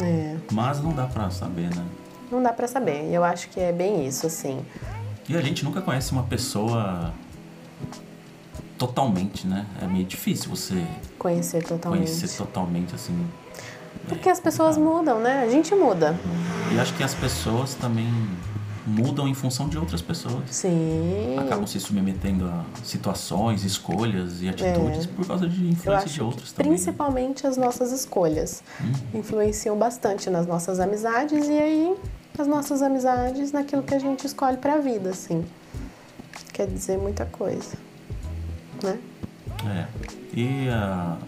É. 0.00 0.36
Mas 0.52 0.80
não 0.82 0.92
dá 0.92 1.06
pra 1.06 1.30
saber, 1.30 1.74
né? 1.74 1.84
Não 2.30 2.42
dá 2.42 2.52
pra 2.52 2.66
saber. 2.66 3.10
Eu 3.12 3.22
acho 3.22 3.48
que 3.50 3.60
é 3.60 3.72
bem 3.72 4.06
isso, 4.06 4.26
assim. 4.26 4.60
E 5.28 5.36
a 5.36 5.40
gente 5.40 5.64
nunca 5.64 5.80
conhece 5.80 6.12
uma 6.12 6.22
pessoa 6.22 7.12
totalmente, 8.78 9.46
né? 9.46 9.66
É 9.80 9.86
meio 9.86 10.04
difícil 10.04 10.50
você 10.50 10.84
Conhecer 11.18 11.62
totalmente. 11.62 12.04
conhecer 12.06 12.36
totalmente, 12.36 12.94
assim. 12.94 13.26
Porque 14.08 14.28
as 14.28 14.38
pessoas 14.38 14.76
mudam, 14.78 15.18
né? 15.20 15.42
A 15.42 15.48
gente 15.48 15.74
muda. 15.74 16.14
E 16.74 16.78
acho 16.78 16.94
que 16.94 17.02
as 17.02 17.14
pessoas 17.14 17.74
também 17.74 18.06
mudam 18.86 19.26
em 19.26 19.34
função 19.34 19.68
de 19.68 19.76
outras 19.76 20.00
pessoas. 20.00 20.44
Sim. 20.48 21.36
Acabam 21.40 21.66
se 21.66 21.80
submetendo 21.80 22.46
a 22.46 22.64
situações, 22.84 23.64
escolhas 23.64 24.42
e 24.42 24.48
atitudes 24.48 25.06
por 25.06 25.26
causa 25.26 25.48
de 25.48 25.66
É. 25.66 25.70
Influência 25.70 26.08
de 26.08 26.22
outros 26.22 26.52
também. 26.52 26.70
né? 26.70 26.76
principalmente 26.76 27.46
as 27.48 27.56
nossas 27.56 27.90
escolhas 27.90 28.62
Uhum. 28.80 29.18
influenciam 29.20 29.76
bastante 29.76 30.30
nas 30.30 30.46
nossas 30.46 30.78
amizades 30.78 31.48
e 31.48 31.58
aí 31.58 31.96
as 32.38 32.46
nossas 32.46 32.80
amizades 32.82 33.50
naquilo 33.50 33.82
que 33.82 33.94
a 33.94 33.98
gente 33.98 34.24
escolhe 34.26 34.58
pra 34.58 34.76
vida, 34.78 35.10
assim. 35.10 35.44
Quer 36.52 36.68
dizer 36.68 36.96
muita 36.96 37.24
coisa, 37.26 37.76
né? 38.86 39.00
É. 39.64 39.86
E 40.34 40.68
a, 40.68 41.18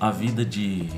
a 0.00 0.10
vida 0.10 0.44
de 0.44 0.88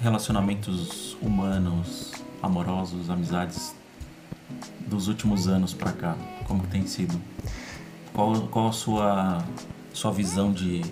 relacionamentos 0.00 1.16
humanos, 1.22 2.12
amorosos, 2.42 3.08
amizades 3.08 3.74
dos 4.86 5.08
últimos 5.08 5.48
anos 5.48 5.72
pra 5.72 5.92
cá, 5.92 6.16
como 6.46 6.62
que 6.62 6.68
tem 6.68 6.86
sido? 6.86 7.20
Qual, 8.12 8.42
qual 8.48 8.68
a 8.68 8.72
sua, 8.72 9.44
sua 9.92 10.12
visão 10.12 10.52
de... 10.52 10.82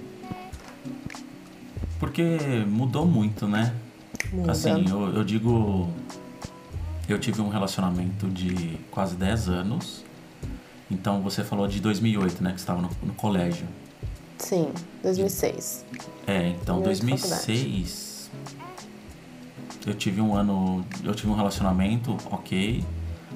Porque 2.01 2.39
mudou 2.67 3.07
muito, 3.07 3.47
né? 3.47 3.75
Muda. 4.33 4.53
Assim, 4.53 4.89
eu, 4.89 5.15
eu 5.15 5.25
digo... 5.25 5.89
Eu 7.09 7.19
tive 7.19 7.41
um 7.41 7.49
relacionamento 7.49 8.29
de 8.29 8.79
quase 8.91 9.15
10 9.17 9.49
anos. 9.49 10.05
Então 10.93 11.23
você 11.23 11.43
falou 11.43 11.67
de 11.67 11.81
2008, 11.81 12.45
né? 12.45 12.53
Que 12.53 12.59
você 12.59 12.63
estava 12.63 12.83
no, 12.83 12.91
no 13.03 13.15
colégio. 13.15 13.67
Sim, 14.37 14.71
2006. 15.03 15.87
É, 16.27 16.49
então 16.49 16.79
de 16.79 16.85
2006 16.85 18.31
eu 19.87 19.95
tive 19.95 20.21
um 20.21 20.37
ano, 20.37 20.85
eu 21.03 21.15
tive 21.15 21.31
um 21.31 21.35
relacionamento, 21.35 22.17
ok. 22.31 22.85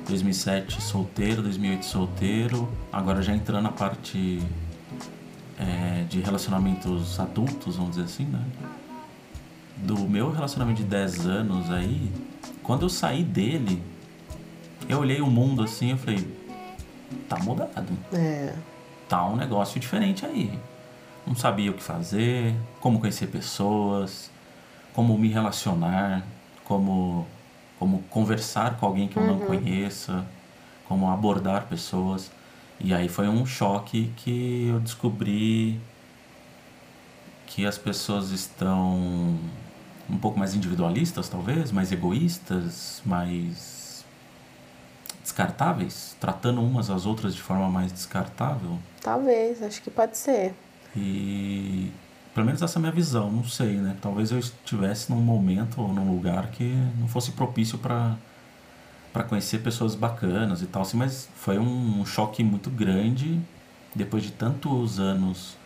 2007 0.06 0.80
solteiro, 0.82 1.42
2008 1.42 1.84
solteiro. 1.84 2.68
Agora 2.92 3.22
já 3.22 3.34
entrando 3.34 3.62
na 3.62 3.72
parte 3.72 4.40
é, 5.58 6.04
de 6.08 6.20
relacionamentos 6.20 7.18
adultos, 7.18 7.76
vamos 7.76 7.96
dizer 7.96 8.04
assim, 8.04 8.24
né? 8.26 8.44
Do 9.78 9.98
meu 10.08 10.30
relacionamento 10.30 10.82
de 10.82 10.88
10 10.88 11.26
anos 11.26 11.70
aí, 11.70 12.12
quando 12.62 12.82
eu 12.82 12.88
saí 12.88 13.24
dele, 13.24 13.82
eu 14.88 14.98
olhei 14.98 15.20
o 15.20 15.26
mundo 15.26 15.62
assim 15.62 15.94
e 15.94 15.96
falei, 15.96 16.45
tá 17.28 17.38
mudado 17.38 17.70
É. 18.12 18.54
tá 19.08 19.24
um 19.26 19.36
negócio 19.36 19.78
diferente 19.80 20.24
aí. 20.26 20.58
Não 21.26 21.34
sabia 21.34 21.70
o 21.70 21.74
que 21.74 21.82
fazer, 21.82 22.54
como 22.80 23.00
conhecer 23.00 23.26
pessoas, 23.26 24.30
como 24.94 25.18
me 25.18 25.28
relacionar, 25.28 26.24
como, 26.64 27.26
como 27.78 28.02
conversar 28.04 28.76
com 28.76 28.86
alguém 28.86 29.08
que 29.08 29.16
eu 29.16 29.26
não 29.26 29.40
conheça, 29.40 30.24
como 30.88 31.10
abordar 31.10 31.66
pessoas. 31.66 32.30
E 32.78 32.94
aí 32.94 33.08
foi 33.08 33.28
um 33.28 33.44
choque 33.44 34.12
que 34.16 34.68
eu 34.68 34.80
descobri 34.80 35.80
que 37.46 37.66
as 37.66 37.78
pessoas 37.78 38.30
estão 38.30 39.38
um 40.08 40.18
pouco 40.18 40.38
mais 40.38 40.54
individualistas, 40.54 41.28
talvez, 41.28 41.72
mais 41.72 41.90
egoístas, 41.90 43.02
mais 43.04 43.75
descartáveis, 45.26 46.16
tratando 46.20 46.62
umas 46.62 46.88
às 46.88 47.04
outras 47.04 47.34
de 47.34 47.42
forma 47.42 47.68
mais 47.68 47.92
descartável. 47.92 48.78
Talvez, 49.02 49.60
acho 49.60 49.82
que 49.82 49.90
pode 49.90 50.16
ser. 50.16 50.54
E 50.96 51.90
pelo 52.32 52.46
menos 52.46 52.62
essa 52.62 52.78
é 52.78 52.78
a 52.78 52.82
minha 52.82 52.92
visão, 52.92 53.30
não 53.30 53.42
sei, 53.42 53.72
né? 53.76 53.96
Talvez 54.00 54.30
eu 54.30 54.38
estivesse 54.38 55.10
num 55.10 55.20
momento 55.20 55.80
ou 55.80 55.92
num 55.92 56.12
lugar 56.12 56.50
que 56.52 56.64
não 56.98 57.08
fosse 57.08 57.32
propício 57.32 57.76
para 57.78 58.14
para 59.12 59.24
conhecer 59.24 59.62
pessoas 59.62 59.94
bacanas 59.94 60.60
e 60.60 60.66
tal, 60.66 60.82
assim, 60.82 60.98
mas 60.98 61.26
foi 61.36 61.58
um 61.58 62.04
choque 62.04 62.44
muito 62.44 62.68
grande 62.68 63.40
depois 63.94 64.22
de 64.22 64.30
tantos 64.30 65.00
anos 65.00 65.56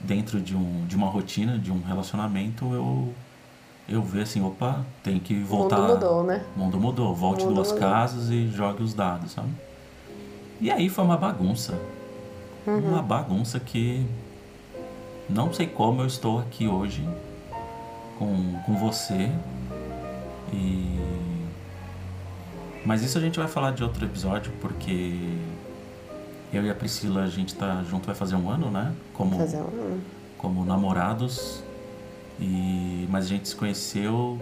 dentro 0.00 0.40
de, 0.40 0.54
um, 0.56 0.86
de 0.86 0.94
uma 0.94 1.08
rotina, 1.08 1.58
de 1.58 1.72
um 1.72 1.82
relacionamento, 1.82 2.72
eu, 2.72 3.12
eu 3.88 4.02
ver 4.02 4.22
assim, 4.22 4.42
opa, 4.42 4.84
tem 5.02 5.18
que 5.18 5.34
voltar. 5.34 5.78
O 5.78 5.82
mundo 5.82 5.92
mudou, 5.94 6.24
né? 6.24 6.44
O 6.56 6.58
mundo 6.58 6.80
mudou. 6.80 7.14
Volte 7.14 7.44
mundo 7.44 7.54
duas 7.56 7.72
mudou. 7.72 7.88
casas 7.88 8.30
e 8.30 8.48
jogue 8.48 8.82
os 8.82 8.94
dados, 8.94 9.32
sabe? 9.32 9.50
E 10.60 10.70
aí 10.70 10.88
foi 10.88 11.04
uma 11.04 11.16
bagunça. 11.16 11.78
Uhum. 12.66 12.78
Uma 12.78 13.02
bagunça 13.02 13.60
que 13.60 14.06
não 15.28 15.52
sei 15.52 15.66
como 15.66 16.02
eu 16.02 16.06
estou 16.06 16.38
aqui 16.38 16.66
hoje 16.66 17.06
com, 18.18 18.60
com 18.64 18.74
você. 18.76 19.30
E. 20.52 20.98
Mas 22.84 23.02
isso 23.02 23.16
a 23.16 23.20
gente 23.20 23.38
vai 23.38 23.48
falar 23.48 23.72
de 23.72 23.82
outro 23.82 24.04
episódio, 24.04 24.52
porque 24.60 25.36
eu 26.52 26.64
e 26.64 26.70
a 26.70 26.74
Priscila, 26.74 27.22
a 27.22 27.26
gente 27.26 27.54
tá 27.54 27.82
junto, 27.82 28.06
vai 28.06 28.14
fazer 28.14 28.36
um 28.36 28.48
ano, 28.48 28.70
né? 28.70 28.94
Como, 29.14 29.36
Fazer 29.36 29.60
um... 29.60 30.00
como 30.38 30.64
namorados. 30.64 31.62
E 32.40 33.06
mas 33.10 33.24
a 33.26 33.28
gente 33.28 33.48
se 33.48 33.54
conheceu 33.56 34.40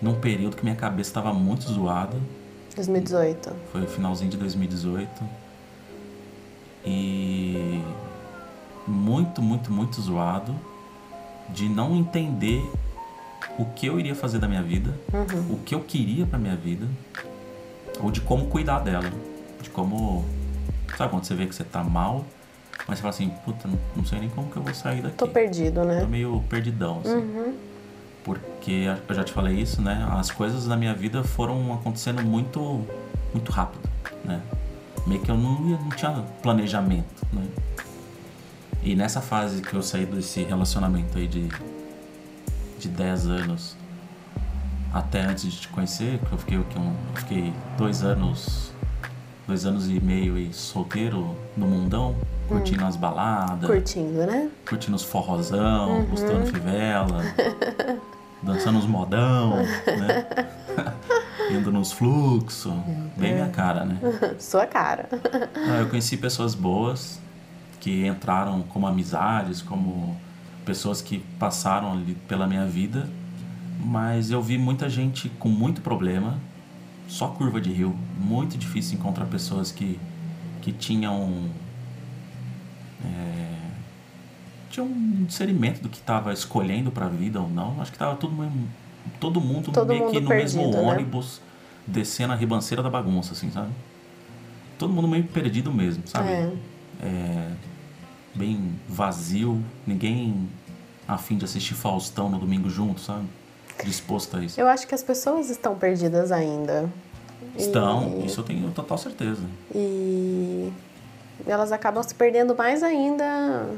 num 0.00 0.14
período 0.14 0.56
que 0.56 0.62
minha 0.64 0.76
cabeça 0.76 1.10
estava 1.10 1.32
muito 1.32 1.70
zoada. 1.70 2.16
2018. 2.74 3.52
Foi 3.72 3.82
o 3.82 3.86
finalzinho 3.86 4.30
de 4.30 4.36
2018. 4.36 5.24
E 6.86 7.82
muito, 8.86 9.42
muito, 9.42 9.70
muito 9.72 10.00
zoado 10.00 10.54
de 11.50 11.68
não 11.68 11.96
entender 11.96 12.62
o 13.58 13.64
que 13.64 13.86
eu 13.86 13.98
iria 13.98 14.14
fazer 14.14 14.38
da 14.38 14.46
minha 14.48 14.62
vida, 14.62 14.94
Uhum. 15.12 15.54
o 15.54 15.58
que 15.58 15.74
eu 15.74 15.80
queria 15.80 16.24
pra 16.26 16.38
minha 16.38 16.56
vida, 16.56 16.86
ou 18.00 18.10
de 18.10 18.20
como 18.20 18.46
cuidar 18.46 18.78
dela, 18.80 19.10
de 19.60 19.68
como 19.70 20.24
sabe 20.96 21.10
quando 21.10 21.24
você 21.24 21.34
vê 21.34 21.46
que 21.46 21.54
você 21.54 21.64
tá 21.64 21.82
mal, 21.82 22.24
mas 22.88 22.98
você 22.98 23.02
fala 23.02 23.10
assim, 23.14 23.28
puta, 23.44 23.68
não, 23.94 24.04
sei 24.04 24.18
nem 24.18 24.30
como 24.30 24.50
que 24.50 24.56
eu 24.56 24.62
vou 24.62 24.72
sair 24.72 25.02
daqui. 25.02 25.16
Tô 25.16 25.28
perdido, 25.28 25.82
Tô 25.82 25.86
né? 25.86 26.06
meio 26.06 26.42
perdidão, 26.48 27.00
assim. 27.04 27.14
Uhum. 27.16 27.54
Porque 28.24 28.86
eu 29.08 29.14
já 29.14 29.22
te 29.24 29.32
falei 29.32 29.54
isso, 29.60 29.80
né? 29.82 30.06
As 30.12 30.30
coisas 30.30 30.66
na 30.66 30.76
minha 30.76 30.94
vida 30.94 31.22
foram 31.22 31.72
acontecendo 31.74 32.22
muito, 32.22 32.84
muito 33.32 33.52
rápido, 33.52 33.88
né? 34.24 34.40
Meio 35.06 35.20
que 35.20 35.30
eu 35.30 35.36
não, 35.36 35.68
ia- 35.68 35.78
não 35.78 35.88
tinha 35.90 36.24
planejamento, 36.42 37.26
né? 37.32 37.46
E 38.82 38.94
nessa 38.96 39.20
fase 39.20 39.60
que 39.62 39.74
eu 39.74 39.82
saí 39.82 40.06
desse 40.06 40.42
relacionamento 40.44 41.18
aí 41.18 41.26
de, 41.26 41.48
de 42.78 42.88
10 42.88 43.26
anos 43.26 43.76
até 44.92 45.20
antes 45.20 45.44
de 45.52 45.60
te 45.60 45.68
conhecer, 45.68 46.18
que 46.20 46.32
eu 46.32 46.38
fiquei? 46.38 46.58
Um- 46.58 46.62
eu 47.14 47.16
fiquei 47.16 47.52
dois 47.76 48.02
anos, 48.02 48.72
dois 49.48 49.64
anos 49.64 49.88
e 49.88 49.98
meio 49.98 50.36
aí 50.36 50.52
solteiro 50.52 51.34
no 51.56 51.66
mundão, 51.66 52.14
curtindo 52.46 52.84
as 52.84 52.96
baladas, 52.96 53.66
Curtindo, 53.66 54.26
né? 54.26 54.50
curtindo 54.68 54.94
os 54.94 55.02
forrozão, 55.02 56.04
postando 56.10 56.46
fivela, 56.46 57.24
dançando 58.42 58.78
os 58.78 58.84
modão, 58.86 59.56
né? 59.56 60.26
Indo 61.50 61.72
nos 61.72 61.92
fluxos, 61.92 62.74
bem 63.16 63.32
minha 63.32 63.48
cara, 63.48 63.86
né? 63.86 63.98
Sua 64.38 64.66
cara. 64.66 65.08
Ah, 65.54 65.78
eu 65.78 65.88
conheci 65.88 66.18
pessoas 66.18 66.54
boas 66.54 67.18
que 67.80 68.06
entraram 68.06 68.62
como 68.62 68.86
amizades, 68.86 69.62
como 69.62 70.14
pessoas 70.66 71.00
que 71.00 71.20
passaram 71.38 71.92
ali 71.92 72.14
pela 72.28 72.46
minha 72.46 72.66
vida, 72.66 73.08
mas 73.80 74.30
eu 74.30 74.42
vi 74.42 74.58
muita 74.58 74.90
gente 74.90 75.30
com 75.30 75.48
muito 75.48 75.80
problema, 75.80 76.38
só 77.08 77.28
curva 77.28 77.60
de 77.60 77.72
rio, 77.72 77.96
muito 78.18 78.56
difícil 78.56 78.98
encontrar 78.98 79.24
pessoas 79.26 79.72
que, 79.72 79.98
que 80.60 80.70
tinham 80.70 81.48
é, 83.04 83.54
tinham 84.70 84.86
um 84.86 85.24
discernimento 85.24 85.80
do 85.80 85.88
que 85.88 85.96
estava 85.96 86.32
escolhendo 86.32 86.90
para 86.90 87.06
a 87.06 87.08
vida 87.08 87.40
ou 87.40 87.48
não. 87.48 87.80
Acho 87.80 87.90
que 87.90 87.98
tava 87.98 88.14
todo 88.16 88.32
mundo, 88.32 88.68
todo 89.18 89.40
mundo 89.40 89.72
Todo 89.72 89.88
meio 89.88 90.04
mundo 90.04 90.12
que 90.12 90.20
no 90.20 90.28
perdido, 90.28 90.58
mesmo 90.58 90.70
né? 90.70 90.80
ônibus, 90.80 91.40
descendo 91.86 92.34
a 92.34 92.36
ribanceira 92.36 92.82
da 92.82 92.90
bagunça, 92.90 93.32
assim, 93.32 93.50
sabe? 93.50 93.70
Todo 94.78 94.92
mundo 94.92 95.08
meio 95.08 95.24
perdido 95.24 95.72
mesmo, 95.72 96.02
sabe? 96.06 96.28
É. 96.28 96.52
É, 97.00 97.50
bem 98.34 98.74
vazio, 98.88 99.64
ninguém 99.86 100.48
a 101.06 101.16
fim 101.16 101.38
de 101.38 101.44
assistir 101.46 101.74
Faustão 101.74 102.28
no 102.28 102.38
domingo 102.38 102.68
junto, 102.68 103.00
sabe? 103.00 103.24
Disposto 103.84 104.36
a 104.36 104.44
isso. 104.44 104.60
Eu 104.60 104.68
acho 104.68 104.86
que 104.86 104.94
as 104.94 105.02
pessoas 105.02 105.50
estão 105.50 105.74
perdidas 105.76 106.30
ainda. 106.32 106.88
Estão, 107.56 108.18
E- 108.22 108.26
isso 108.26 108.40
eu 108.40 108.44
tenho 108.44 108.70
total 108.70 108.98
certeza. 108.98 109.42
E 109.74 110.72
elas 111.46 111.72
acabam 111.72 112.02
se 112.02 112.14
perdendo 112.14 112.54
mais 112.54 112.82
ainda 112.82 113.68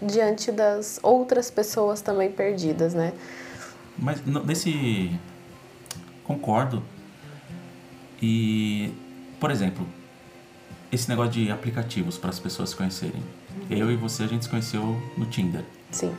diante 0.00 0.50
das 0.52 1.00
outras 1.02 1.50
pessoas 1.50 2.00
também 2.00 2.30
perdidas, 2.30 2.94
né? 2.94 3.12
Mas 3.98 4.24
nesse. 4.44 5.10
Concordo. 6.24 6.82
E, 8.20 8.92
por 9.38 9.50
exemplo, 9.50 9.86
esse 10.90 11.08
negócio 11.08 11.32
de 11.32 11.50
aplicativos 11.50 12.18
para 12.18 12.30
as 12.30 12.38
pessoas 12.38 12.70
se 12.70 12.76
conhecerem. 12.76 13.22
Eu 13.70 13.90
e 13.90 13.96
você, 13.96 14.24
a 14.24 14.26
gente 14.26 14.44
se 14.44 14.50
conheceu 14.50 14.82
no 15.16 15.26
Tinder. 15.26 15.64
Sim. 15.90 16.14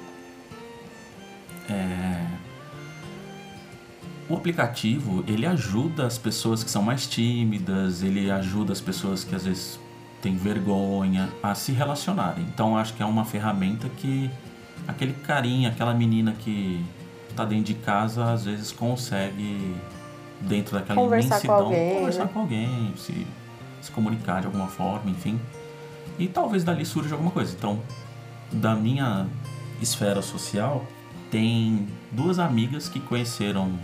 O 4.30 4.36
aplicativo, 4.36 5.24
ele 5.28 5.46
ajuda 5.46 6.06
as 6.06 6.18
pessoas 6.18 6.64
que 6.64 6.70
são 6.70 6.82
mais 6.82 7.08
tímidas, 7.08 8.04
ele 8.04 8.30
ajuda 8.30 8.74
as 8.74 8.82
pessoas 8.82 9.24
que 9.24 9.34
às 9.34 9.46
vezes 9.46 9.80
têm 10.22 10.36
vergonha 10.36 11.30
a 11.42 11.56
se 11.56 11.72
relacionarem. 11.72 12.44
Então, 12.54 12.78
acho 12.78 12.94
que 12.94 13.02
é 13.02 13.06
uma 13.06 13.24
ferramenta 13.24 13.88
que 13.88 14.30
aquele 14.86 15.14
carinha, 15.14 15.70
aquela 15.70 15.94
menina 15.94 16.34
que 16.34 16.84
tá 17.36 17.46
dentro 17.46 17.66
de 17.66 17.76
casa, 17.76 18.34
às 18.34 18.44
vezes 18.44 18.72
consegue, 18.72 19.76
dentro 20.42 20.78
daquela 20.78 21.00
Conversar 21.00 21.40
com 21.40 21.48
imensidão, 21.48 21.56
alguém, 21.56 21.96
conversar 21.96 22.26
né? 22.26 22.30
com 22.34 22.40
alguém, 22.40 22.94
se, 22.98 23.28
se 23.82 23.92
comunicar 23.92 24.42
de 24.42 24.48
alguma 24.48 24.68
forma, 24.68 25.10
enfim. 25.10 25.40
E 26.20 26.28
talvez 26.28 26.64
dali 26.64 26.86
surja 26.86 27.14
alguma 27.16 27.32
coisa. 27.32 27.56
Então, 27.56 27.80
da 28.52 28.76
minha 28.76 29.28
esfera 29.82 30.22
social, 30.22 30.86
tem 31.30 31.88
duas 32.12 32.40
amigas 32.40 32.90
que 32.90 33.00
conheceram 33.00 33.78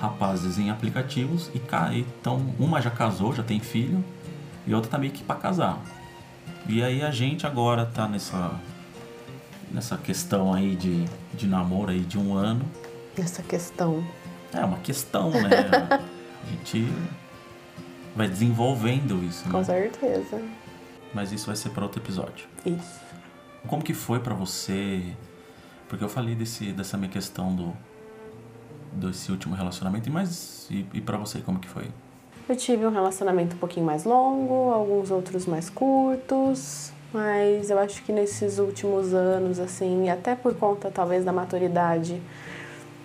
rapazes 0.00 0.58
em 0.58 0.70
aplicativos 0.70 1.50
e 1.54 1.60
então 2.18 2.54
uma 2.58 2.80
já 2.80 2.90
casou, 2.90 3.34
já 3.34 3.42
tem 3.42 3.60
filho, 3.60 4.02
e 4.66 4.74
outra 4.74 4.90
tá 4.90 4.98
meio 4.98 5.12
que 5.12 5.22
pra 5.22 5.36
casar. 5.36 5.78
E 6.68 6.82
aí 6.82 7.02
a 7.02 7.10
gente 7.10 7.46
agora 7.46 7.84
tá 7.86 8.08
nessa 8.08 8.50
nessa 9.70 9.96
questão 9.96 10.52
aí 10.52 10.74
de, 10.74 11.04
de 11.34 11.46
namoro 11.46 11.90
aí 11.90 12.00
de 12.00 12.18
um 12.18 12.34
ano. 12.34 12.64
Essa 13.16 13.42
questão. 13.42 14.04
É 14.52 14.64
uma 14.64 14.78
questão, 14.78 15.30
né? 15.30 16.00
A 16.42 16.50
gente 16.50 16.88
vai 18.16 18.26
desenvolvendo 18.26 19.22
isso, 19.22 19.44
Com 19.48 19.58
né? 19.58 19.64
certeza. 19.64 20.42
Mas 21.14 21.30
isso 21.30 21.46
vai 21.46 21.54
ser 21.54 21.68
para 21.68 21.84
outro 21.84 22.00
episódio. 22.00 22.48
Isso. 22.64 23.00
Como 23.66 23.82
que 23.82 23.92
foi 23.94 24.18
pra 24.20 24.34
você? 24.34 25.14
Porque 25.88 26.02
eu 26.02 26.08
falei 26.08 26.34
desse, 26.34 26.72
dessa 26.72 26.96
minha 26.96 27.10
questão 27.10 27.54
do 27.54 27.76
desse 28.92 29.30
último 29.30 29.54
relacionamento, 29.54 30.08
e 30.08 30.12
mais 30.12 30.68
e, 30.70 30.86
e 30.94 31.00
para 31.00 31.16
você 31.16 31.40
como 31.40 31.58
que 31.58 31.68
foi? 31.68 31.88
Eu 32.48 32.56
tive 32.56 32.84
um 32.84 32.90
relacionamento 32.90 33.54
um 33.54 33.58
pouquinho 33.58 33.86
mais 33.86 34.04
longo, 34.04 34.72
alguns 34.72 35.10
outros 35.10 35.46
mais 35.46 35.70
curtos, 35.70 36.92
mas 37.12 37.70
eu 37.70 37.78
acho 37.78 38.02
que 38.02 38.12
nesses 38.12 38.58
últimos 38.58 39.14
anos, 39.14 39.58
assim, 39.58 40.06
e 40.06 40.10
até 40.10 40.34
por 40.34 40.54
conta 40.54 40.90
talvez 40.90 41.24
da 41.24 41.32
maturidade, 41.32 42.20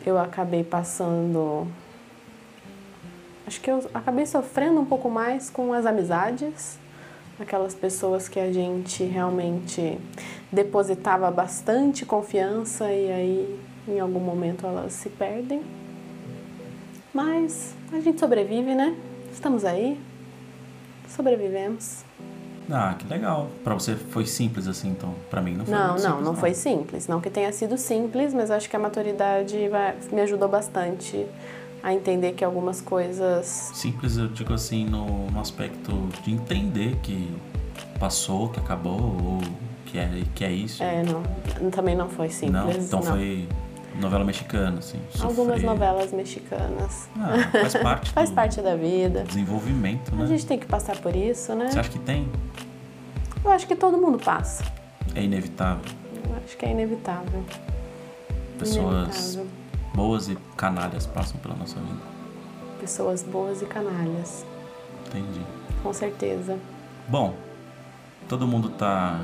eu 0.05 0.17
acabei 0.17 0.63
passando. 0.63 1.67
Acho 3.45 3.61
que 3.61 3.69
eu 3.69 3.87
acabei 3.93 4.25
sofrendo 4.25 4.79
um 4.79 4.85
pouco 4.85 5.09
mais 5.09 5.49
com 5.49 5.73
as 5.73 5.85
amizades, 5.85 6.79
aquelas 7.39 7.75
pessoas 7.75 8.27
que 8.27 8.39
a 8.39 8.51
gente 8.51 9.03
realmente 9.03 9.99
depositava 10.51 11.29
bastante 11.29 12.05
confiança 12.05 12.91
e 12.91 13.11
aí 13.11 13.59
em 13.87 13.99
algum 13.99 14.19
momento 14.19 14.65
elas 14.65 14.93
se 14.93 15.09
perdem. 15.09 15.61
Mas 17.13 17.73
a 17.91 17.99
gente 17.99 18.19
sobrevive, 18.19 18.75
né? 18.75 18.95
Estamos 19.31 19.63
aí. 19.63 19.99
Sobrevivemos. 21.07 22.03
Ah, 22.69 22.95
que 22.97 23.07
legal. 23.07 23.47
Pra 23.63 23.73
você 23.75 23.95
foi 23.95 24.25
simples 24.25 24.67
assim, 24.67 24.89
então. 24.89 25.13
Pra 25.29 25.41
mim 25.41 25.53
não 25.55 25.65
foi 25.65 25.73
Não, 25.73 25.87
não, 25.89 25.97
simples, 25.99 26.25
não 26.25 26.35
foi 26.35 26.53
simples. 26.53 27.07
Não 27.07 27.21
que 27.21 27.29
tenha 27.29 27.51
sido 27.53 27.77
simples, 27.77 28.33
mas 28.33 28.49
acho 28.49 28.69
que 28.69 28.75
a 28.75 28.79
maturidade 28.79 29.69
vai- 29.69 29.95
me 30.11 30.21
ajudou 30.21 30.49
bastante 30.49 31.25
a 31.83 31.93
entender 31.93 32.33
que 32.33 32.43
algumas 32.43 32.81
coisas. 32.81 33.45
Simples 33.75 34.17
eu 34.17 34.27
digo 34.27 34.51
assim 34.53 34.85
no, 34.85 35.29
no 35.29 35.39
aspecto 35.39 35.91
de 36.23 36.31
entender 36.33 36.95
que 37.03 37.31
passou, 37.99 38.49
que 38.49 38.59
acabou, 38.59 38.99
ou 38.99 39.39
que 39.85 39.99
é, 39.99 40.09
que 40.33 40.43
é 40.43 40.51
isso. 40.51 40.83
É, 40.83 41.03
não, 41.03 41.21
também 41.69 41.95
não 41.95 42.09
foi 42.09 42.29
simples. 42.29 42.51
não, 42.51 42.71
então 42.71 43.01
foi 43.03 43.47
novela 43.99 44.23
mexicana, 44.23 44.79
assim. 44.79 44.99
Algumas 45.21 45.55
sofrer. 45.55 45.65
novelas 45.65 46.12
mexicanas. 46.13 47.08
Ah, 47.19 47.49
faz 47.51 47.73
parte 47.75 48.12
Faz 48.13 48.31
parte 48.31 48.62
da 48.62 48.75
vida. 48.75 49.23
desenvolvimento, 49.23 50.13
A 50.13 50.17
né? 50.17 50.27
gente 50.27 50.45
tem 50.45 50.60
que 50.60 50.65
passar 50.65 50.97
por 50.97 51.15
isso, 51.15 51.53
né? 51.55 51.69
Você 51.69 51.79
acha 51.79 51.89
que 51.89 51.99
tem? 51.99 52.29
Eu 53.43 53.51
acho 53.51 53.67
que 53.67 53.75
todo 53.75 53.97
mundo 53.97 54.17
passa. 54.17 54.63
É 55.13 55.21
inevitável. 55.23 55.84
Acho 56.45 56.58
que 56.58 56.65
é 56.65 56.71
inevitável. 56.71 57.43
Pessoas 58.58 59.34
Inevitável. 59.36 59.47
boas 59.93 60.29
e 60.29 60.38
canalhas 60.55 61.05
passam 61.05 61.38
pela 61.39 61.55
nossa 61.55 61.75
vida. 61.79 61.99
Pessoas 62.79 63.23
boas 63.23 63.62
e 63.62 63.65
canalhas. 63.65 64.45
Entendi. 65.08 65.41
Com 65.84 65.93
certeza. 65.93 66.58
Bom, 67.08 67.34
todo 68.27 68.47
mundo 68.47 68.69
tá 68.69 69.19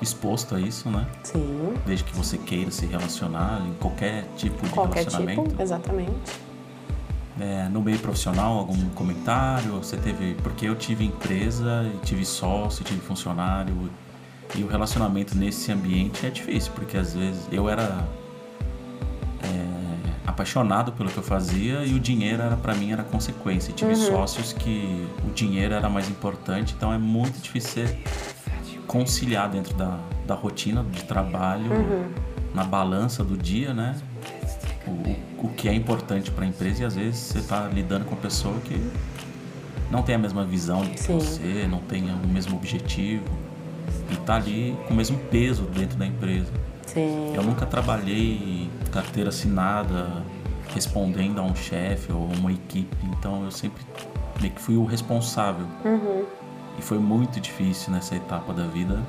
exposto 0.00 0.54
a 0.54 0.60
isso, 0.60 0.90
né? 0.90 1.06
Sim. 1.22 1.74
Desde 1.86 2.04
que 2.04 2.14
você 2.16 2.38
queira 2.38 2.70
se 2.70 2.86
relacionar 2.86 3.62
em 3.66 3.74
qualquer 3.74 4.24
tipo 4.36 4.64
de 4.66 4.72
Qualquer 4.72 5.00
relacionamento. 5.00 5.48
tipo, 5.48 5.62
exatamente. 5.62 6.48
É, 7.40 7.68
no 7.68 7.80
meio 7.80 7.98
profissional, 7.98 8.58
algum 8.58 8.88
comentário? 8.90 9.72
Você 9.74 9.96
teve. 9.96 10.34
Porque 10.42 10.66
eu 10.66 10.74
tive 10.74 11.04
empresa, 11.04 11.88
tive 12.02 12.24
sócio, 12.24 12.84
tive 12.84 13.00
funcionário. 13.00 13.90
E 14.54 14.64
o 14.64 14.66
relacionamento 14.66 15.36
nesse 15.36 15.70
ambiente 15.70 16.26
é 16.26 16.30
difícil, 16.30 16.72
porque 16.74 16.96
às 16.96 17.14
vezes 17.14 17.46
eu 17.52 17.68
era 17.68 18.08
é, 19.42 19.66
apaixonado 20.26 20.90
pelo 20.92 21.10
que 21.10 21.18
eu 21.18 21.22
fazia 21.22 21.84
e 21.84 21.94
o 21.94 22.00
dinheiro 22.00 22.42
era 22.42 22.56
para 22.56 22.74
mim 22.74 22.90
era 22.90 23.02
consequência. 23.02 23.70
E 23.70 23.74
tive 23.74 23.94
sócios 23.94 24.52
que 24.54 25.06
o 25.28 25.30
dinheiro 25.32 25.74
era 25.74 25.88
mais 25.88 26.08
importante, 26.08 26.74
então 26.76 26.92
é 26.92 26.98
muito 26.98 27.38
difícil 27.40 27.70
ser 27.86 27.98
conciliar 28.88 29.48
dentro 29.50 29.74
da, 29.74 30.00
da 30.26 30.34
rotina 30.34 30.82
de 30.82 31.04
trabalho, 31.04 31.70
na 32.54 32.64
balança 32.64 33.22
do 33.22 33.36
dia, 33.36 33.72
né? 33.72 33.94
O, 34.86 35.46
o 35.46 35.48
que 35.50 35.68
é 35.68 35.74
importante 35.74 36.30
para 36.30 36.44
a 36.44 36.48
empresa 36.48 36.82
e 36.82 36.86
às 36.86 36.96
vezes 36.96 37.20
você 37.20 37.38
está 37.38 37.68
lidando 37.68 38.06
com 38.06 38.16
pessoa 38.16 38.58
que 38.60 38.90
não 39.90 40.02
tem 40.02 40.14
a 40.14 40.18
mesma 40.18 40.44
visão 40.44 40.80
que 40.86 40.98
Sim. 40.98 41.14
você, 41.14 41.66
não 41.68 41.80
tem 41.80 42.10
o 42.10 42.26
mesmo 42.26 42.56
objetivo 42.56 43.24
e 44.10 44.16
tá 44.16 44.36
ali 44.36 44.76
com 44.86 44.94
o 44.94 44.96
mesmo 44.96 45.18
peso 45.30 45.64
dentro 45.64 45.98
da 45.98 46.06
empresa. 46.06 46.50
Sim. 46.86 47.34
Eu 47.34 47.42
nunca 47.42 47.66
trabalhei 47.66 48.70
carteira 48.90 49.28
assinada 49.28 50.24
respondendo 50.74 51.38
a 51.38 51.42
um 51.42 51.54
chefe 51.54 52.10
ou 52.12 52.24
uma 52.38 52.52
equipe, 52.52 52.96
então 53.04 53.44
eu 53.44 53.50
sempre 53.50 53.82
meio 54.40 54.52
que 54.52 54.60
fui 54.60 54.76
o 54.76 54.84
responsável. 54.84 55.66
E 56.78 56.82
foi 56.82 56.98
muito 56.98 57.40
difícil 57.40 57.92
nessa 57.92 58.14
etapa 58.14 58.52
da 58.52 58.64
vida 58.64 59.02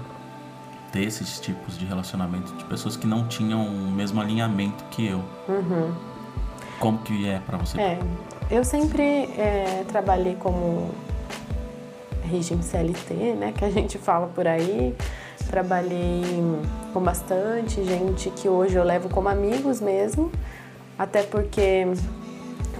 ter 0.91 1.03
esses 1.03 1.39
tipos 1.39 1.77
de 1.77 1.85
relacionamento 1.85 2.51
de 2.53 2.63
pessoas 2.65 2.97
que 2.97 3.05
não 3.05 3.27
tinham 3.27 3.65
o 3.65 3.91
mesmo 3.91 4.19
alinhamento 4.19 4.83
que 4.85 5.07
eu. 5.07 5.23
Como 6.79 6.97
que 6.99 7.29
é 7.29 7.39
pra 7.39 7.57
você? 7.57 7.79
É, 7.79 7.99
eu 8.49 8.63
sempre 8.63 9.03
é, 9.03 9.85
trabalhei 9.87 10.35
como 10.35 10.89
regime 12.23 12.63
CLT, 12.63 13.13
né, 13.35 13.53
que 13.55 13.65
a 13.65 13.69
gente 13.69 13.97
fala 13.97 14.27
por 14.27 14.47
aí. 14.47 14.95
Trabalhei 15.47 16.23
com 16.93 16.99
bastante 17.01 17.83
gente 17.83 18.29
que 18.31 18.47
hoje 18.47 18.75
eu 18.75 18.83
levo 18.83 19.09
como 19.09 19.29
amigos 19.29 19.81
mesmo, 19.81 20.31
até 20.97 21.23
porque 21.23 21.87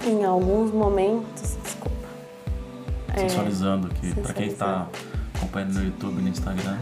em 0.05 0.23
alguns 0.23 0.71
momentos, 0.71 1.57
desculpa, 3.25 3.49
Sensualizando 3.49 3.87
aqui. 3.87 4.13
Pra 4.21 4.33
quem 4.33 4.53
tá 4.53 4.87
acompanhando 5.35 5.73
no 5.73 5.85
YouTube 5.85 6.19
e 6.19 6.21
no 6.21 6.29
Instagram, 6.29 6.77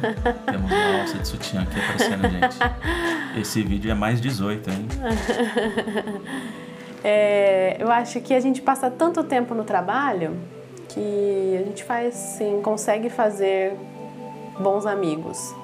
temos 0.46 0.72
uma 0.72 1.02
alça 1.02 1.20
de 1.20 1.28
sutiã 1.28 1.62
aqui 1.62 1.80
aparecendo, 1.80 2.30
gente. 2.30 3.40
Esse 3.40 3.62
vídeo 3.64 3.92
é 3.92 3.94
mais 3.94 4.20
18, 4.22 4.70
hein? 4.70 4.88
É, 7.04 7.78
eu 7.80 7.90
acho 7.92 8.20
que 8.20 8.34
a 8.34 8.40
gente 8.40 8.62
passa 8.62 8.90
tanto 8.90 9.24
tempo 9.24 9.54
no 9.54 9.64
trabalho 9.64 10.36
que 10.90 11.58
a 11.58 11.64
gente 11.64 11.84
faz, 11.84 12.16
sim, 12.16 12.60
consegue 12.62 13.10
fazer 13.10 13.74
bons 14.60 14.86
amigos. 14.86 15.56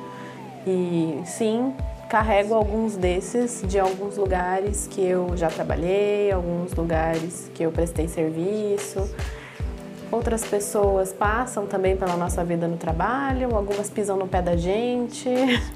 E 0.66 1.20
sim, 1.26 1.74
carrego 2.10 2.54
alguns 2.54 2.96
desses 2.96 3.64
de 3.68 3.80
alguns 3.80 4.16
lugares 4.18 4.88
que 4.88 5.02
eu 5.04 5.36
já 5.36 5.50
trabalhei, 5.50 6.32
alguns 6.32 6.74
lugares 6.74 7.52
que 7.54 7.64
eu 7.64 7.72
prestei 7.72 8.08
serviço. 8.08 9.10
Outras 10.14 10.46
pessoas 10.46 11.12
passam 11.12 11.66
também 11.66 11.98
pela 11.98 12.16
nossa 12.16 12.46
vida 12.46 12.68
no 12.68 12.78
trabalho, 12.78 13.56
algumas 13.56 13.90
pisam 13.90 14.16
no 14.16 14.28
pé 14.28 14.44
da 14.44 14.56
gente. 14.56 15.28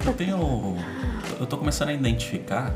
Eu 0.06 0.14
tenho. 0.14 0.78
Eu 1.40 1.48
tô 1.48 1.58
começando 1.58 1.90
a 1.90 1.94
identificar 1.94 2.72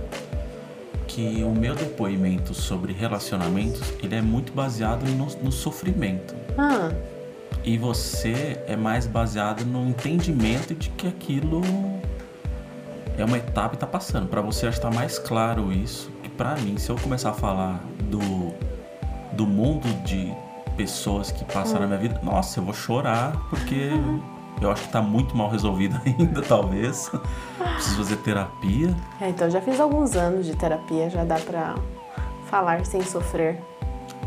que 1.06 1.44
o 1.44 1.52
meu 1.52 1.76
depoimento 1.76 2.56
sobre 2.56 2.94
relacionamentos 2.94 3.94
ele 4.02 4.16
é 4.16 4.24
muito 4.24 4.52
baseado 4.54 5.04
no, 5.04 5.28
no 5.44 5.52
sofrimento. 5.52 6.34
Ah, 6.58 6.90
E 7.64 7.78
você 7.78 8.60
é 8.66 8.76
mais 8.76 9.06
baseado 9.06 9.64
no 9.64 9.88
entendimento 9.88 10.74
de 10.74 10.90
que 10.90 11.08
aquilo 11.08 11.62
é 13.20 13.24
uma 13.24 13.38
etapa 13.38 13.76
e 13.76 13.78
tá 13.78 13.86
passando. 13.86 14.28
Pra 14.28 14.42
você 14.42 14.66
acho 14.66 14.78
que 14.78 14.82
tá 14.82 14.90
mais 14.92 15.20
claro 15.20 15.72
isso. 15.72 16.10
Que 16.24 16.30
pra 16.30 16.56
mim, 16.56 16.80
se 16.80 16.90
eu 16.90 16.96
começar 16.98 17.30
a 17.30 17.34
falar 17.34 17.84
do, 18.10 18.52
do 19.34 19.46
mundo 19.46 19.88
de 20.04 20.34
pessoas 20.72 21.32
que 21.32 21.44
passaram 21.46 21.82
na 21.82 21.88
minha 21.88 22.00
vida, 22.00 22.20
nossa, 22.24 22.60
eu 22.60 22.64
vou 22.64 22.74
chorar 22.74 23.34
porque 23.50 23.92
eu 24.62 24.72
acho 24.72 24.84
que 24.84 24.90
tá 24.90 25.02
muito 25.02 25.36
mal 25.36 25.50
resolvido 25.50 26.00
ainda, 26.06 26.42
talvez. 26.42 27.12
Preciso 27.76 27.98
fazer 27.98 28.16
terapia. 28.18 28.96
é, 29.20 29.30
então 29.30 29.50
já 29.50 29.62
fiz 29.62 29.80
alguns 29.80 30.16
anos 30.16 30.46
de 30.46 30.56
terapia, 30.56 31.10
já 31.10 31.24
dá 31.24 31.36
pra 31.36 31.76
falar 32.50 32.86
sem 32.86 33.02
sofrer. 33.04 33.62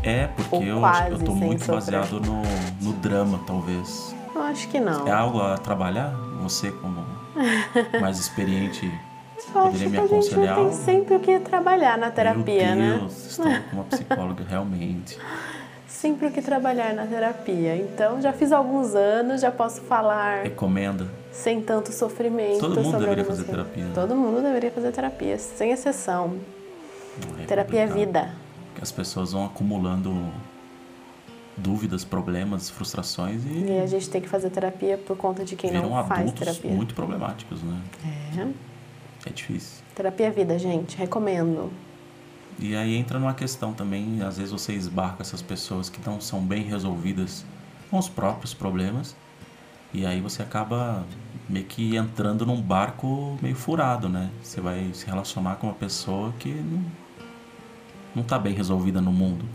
É, 0.03 0.27
porque 0.27 0.55
Ou 0.55 0.63
eu, 0.63 0.81
eu 1.11 1.19
tô 1.23 1.33
muito 1.33 1.65
sofrer. 1.65 1.99
baseado 1.99 2.19
no, 2.21 2.41
no 2.81 2.93
drama, 2.93 3.39
talvez. 3.47 4.15
Eu 4.35 4.41
acho 4.43 4.67
que 4.67 4.79
não. 4.79 5.07
É 5.07 5.11
algo 5.11 5.41
a 5.41 5.57
trabalhar? 5.57 6.13
Você 6.41 6.69
como 6.71 7.03
mais 7.99 8.19
experiente 8.19 8.91
Eu 9.37 9.43
poderia 9.53 9.89
me 9.89 9.97
a 9.97 10.01
gente 10.01 10.13
aconselhar 10.13 10.55
tem 10.57 10.71
sempre 10.73 11.15
o 11.15 11.19
que 11.19 11.39
trabalhar 11.39 11.97
na 11.97 12.11
terapia, 12.11 12.75
Meu 12.75 12.85
né? 12.93 12.97
Deus, 12.99 13.25
estou 13.25 13.45
com 13.45 13.75
uma 13.77 13.83
psicóloga, 13.89 14.45
realmente. 14.47 15.17
Sempre 15.99 16.27
o 16.27 16.31
que 16.31 16.41
trabalhar 16.41 16.93
na 16.93 17.05
terapia. 17.05 17.75
Então 17.77 18.21
já 18.21 18.33
fiz 18.33 18.51
alguns 18.51 18.93
anos, 18.95 19.41
já 19.41 19.51
posso 19.51 19.81
falar 19.81 20.43
Recomenda. 20.43 21.07
sem 21.31 21.61
tanto 21.61 21.91
sofrimento. 21.93 22.59
Todo 22.59 22.81
mundo 22.81 22.99
deveria 22.99 23.23
fazer 23.25 23.43
terapia, 23.45 23.85
né? 23.85 23.91
Todo 23.95 24.15
mundo 24.15 24.41
deveria 24.41 24.71
fazer 24.71 24.91
terapia, 24.91 25.37
sem 25.39 25.71
exceção. 25.71 26.37
É 27.41 27.45
terapia 27.45 27.81
é 27.81 27.87
vida. 27.87 28.33
as 28.81 28.91
pessoas 28.91 29.31
vão 29.31 29.45
acumulando 29.45 30.13
dúvidas, 31.55 32.03
problemas, 32.03 32.69
frustrações 32.69 33.41
E 33.45 33.71
e 33.71 33.79
a 33.79 33.87
gente 33.87 34.09
tem 34.09 34.21
que 34.21 34.27
fazer 34.27 34.49
terapia 34.49 34.97
por 34.97 35.15
conta 35.15 35.45
de 35.45 35.55
quem 35.55 35.71
não 35.71 36.05
faz 36.05 36.31
terapia. 36.33 36.71
muito 36.71 36.93
problemáticos, 36.93 37.63
né? 37.63 37.79
É. 38.37 39.29
É 39.29 39.31
difícil. 39.31 39.81
Terapia 39.95 40.27
é 40.27 40.29
vida, 40.29 40.59
gente. 40.59 40.97
Recomendo. 40.97 41.71
E 42.57 42.75
aí 42.75 42.95
entra 42.95 43.19
numa 43.19 43.33
questão 43.33 43.73
também, 43.73 44.21
às 44.21 44.37
vezes 44.37 44.51
você 44.51 44.73
esbarca 44.73 45.21
essas 45.21 45.41
pessoas 45.41 45.89
que 45.89 45.99
não 46.05 46.21
são 46.21 46.41
bem 46.41 46.63
resolvidas 46.63 47.45
com 47.91 47.97
os 47.97 48.07
próprios 48.07 48.53
problemas, 48.53 49.15
e 49.93 50.05
aí 50.05 50.21
você 50.21 50.41
acaba 50.41 51.05
meio 51.47 51.65
que 51.65 51.95
entrando 51.95 52.45
num 52.45 52.61
barco 52.61 53.37
meio 53.41 53.55
furado, 53.55 54.09
né? 54.09 54.29
Você 54.41 54.59
vai 54.59 54.89
se 54.93 55.05
relacionar 55.05 55.55
com 55.55 55.67
uma 55.67 55.73
pessoa 55.73 56.33
que 56.39 56.49
não, 56.49 56.83
não 58.15 58.23
tá 58.23 58.39
bem 58.39 58.53
resolvida 58.53 58.99
no 59.01 59.11
mundo. 59.11 59.45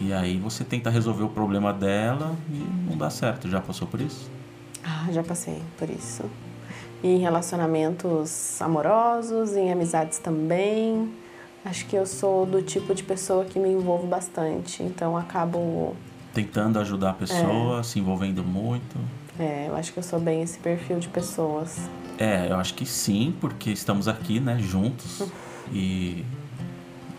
E 0.00 0.12
aí 0.12 0.38
você 0.38 0.64
tenta 0.64 0.90
resolver 0.90 1.24
o 1.24 1.28
problema 1.28 1.72
dela 1.72 2.36
e 2.48 2.88
não 2.88 2.96
dá 2.96 3.10
certo. 3.10 3.48
Já 3.48 3.60
passou 3.60 3.88
por 3.88 4.00
isso? 4.00 4.30
Ah, 4.84 5.10
já 5.10 5.24
passei 5.24 5.60
por 5.76 5.90
isso. 5.90 6.24
Em 7.02 7.18
relacionamentos 7.18 8.60
amorosos, 8.62 9.56
em 9.56 9.72
amizades 9.72 10.18
também. 10.18 11.12
Acho 11.64 11.86
que 11.86 11.96
eu 11.96 12.06
sou 12.06 12.46
do 12.46 12.62
tipo 12.62 12.94
de 12.94 13.02
pessoa 13.02 13.44
que 13.44 13.58
me 13.58 13.68
envolvo 13.68 14.06
bastante, 14.06 14.82
então 14.82 15.16
acabo. 15.16 15.96
Tentando 16.32 16.78
ajudar 16.78 17.10
a 17.10 17.14
pessoa, 17.14 17.82
se 17.82 17.98
envolvendo 17.98 18.44
muito. 18.44 18.96
É, 19.38 19.66
eu 19.68 19.76
acho 19.76 19.92
que 19.92 19.98
eu 19.98 20.02
sou 20.02 20.18
bem 20.18 20.42
esse 20.42 20.58
perfil 20.58 20.98
de 20.98 21.08
pessoas. 21.08 21.88
É, 22.18 22.50
eu 22.50 22.56
acho 22.56 22.74
que 22.74 22.84
sim, 22.84 23.34
porque 23.40 23.70
estamos 23.70 24.08
aqui, 24.08 24.40
né, 24.40 24.58
juntos. 24.58 25.22
E 25.70 26.24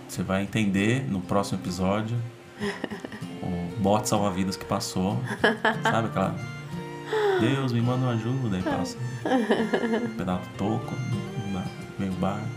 você 0.08 0.24
vai 0.24 0.42
entender 0.42 1.08
no 1.08 1.22
próximo 1.22 1.60
episódio 1.62 2.18
o 3.44 3.80
bote 3.80 4.10
salva-vidas 4.10 4.58
que 4.58 4.66
passou. 4.66 5.20
Sabe 5.84 6.08
aquela. 6.08 6.36
Deus 7.40 7.72
me 7.72 7.80
manda 7.80 8.06
uma 8.06 8.14
ajuda, 8.14 8.58
aí 8.58 8.64
passa 8.64 8.98
um 10.04 10.18
pedaço 10.18 10.50
de 10.50 10.56
toco, 10.58 10.96
meio 12.00 12.12
barco. 12.14 12.48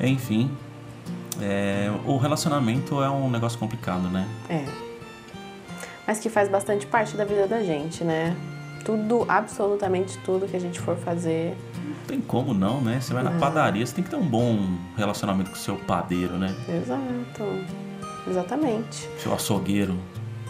Enfim, 0.00 0.50
é, 1.40 1.90
o 2.06 2.16
relacionamento 2.16 3.02
é 3.02 3.10
um 3.10 3.30
negócio 3.30 3.58
complicado, 3.58 4.08
né? 4.08 4.28
É. 4.48 4.64
Mas 6.06 6.18
que 6.18 6.28
faz 6.28 6.48
bastante 6.48 6.86
parte 6.86 7.16
da 7.16 7.24
vida 7.24 7.46
da 7.46 7.62
gente, 7.62 8.02
né? 8.02 8.36
Tudo, 8.84 9.24
absolutamente 9.28 10.16
tudo 10.18 10.46
que 10.46 10.56
a 10.56 10.60
gente 10.60 10.80
for 10.80 10.96
fazer. 10.96 11.56
Não 11.84 11.94
tem 12.06 12.20
como 12.20 12.54
não, 12.54 12.80
né? 12.80 13.00
Você 13.00 13.12
vai 13.12 13.22
na 13.22 13.32
padaria, 13.32 13.84
você 13.84 13.94
tem 13.94 14.02
que 14.02 14.10
ter 14.10 14.16
um 14.16 14.26
bom 14.26 14.58
relacionamento 14.96 15.50
com 15.50 15.56
o 15.56 15.58
seu 15.58 15.76
padeiro, 15.76 16.38
né? 16.38 16.54
Exato. 16.68 17.44
Exatamente. 18.26 19.08
Seu 19.18 19.34
açougueiro. 19.34 19.98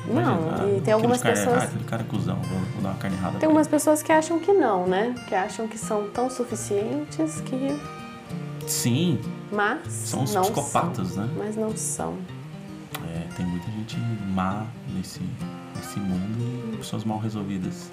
Imagina, 0.09 0.37
Não, 0.37 0.51
ah, 0.51 0.77
e 0.77 0.81
tem 0.81 0.95
algumas 0.95 1.21
cara, 1.21 1.35
pessoas. 1.35 1.63
Ah, 1.63 1.65
aquele 1.65 1.85
cara 1.85 2.03
é 2.03 2.05
cuzão, 2.07 2.37
vou, 2.37 2.59
vou 2.59 2.83
dar 2.83 2.91
uma 2.91 2.99
carne 2.99 3.17
errada. 3.17 3.39
Tem 3.39 3.47
algumas 3.47 3.67
ele. 3.67 3.75
pessoas 3.75 4.03
que 4.03 4.13
acham 4.13 4.39
que 4.39 4.53
não, 4.53 4.87
né? 4.87 5.15
Que 5.29 5.35
acham 5.35 5.69
que 5.69 5.77
são 5.77 6.09
tão 6.09 6.31
suficientes 6.31 7.41
que. 7.43 7.79
Sim, 8.67 9.19
Mas. 9.51 9.91
são 9.93 10.25
os 10.25 10.35
não 10.35 10.43
psicopatas, 10.43 11.09
são. 11.09 11.25
né? 11.25 11.35
Mas 11.39 11.57
não 11.57 11.77
são. 11.77 12.17
É, 13.15 13.27
tem 13.37 13.47
muita 13.47 13.71
gente 13.71 13.97
má 14.29 14.67
nesse, 14.95 15.21
nesse 15.77 15.99
mundo 16.01 16.73
e 16.75 16.77
pessoas 16.77 17.05
mal 17.05 17.19
resolvidas. 17.19 17.91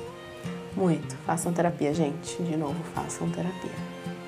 Muito. 0.76 1.16
Façam 1.26 1.54
terapia, 1.54 1.94
gente. 1.94 2.42
De 2.44 2.58
novo, 2.58 2.76
façam 2.94 3.30
terapia. 3.30 3.72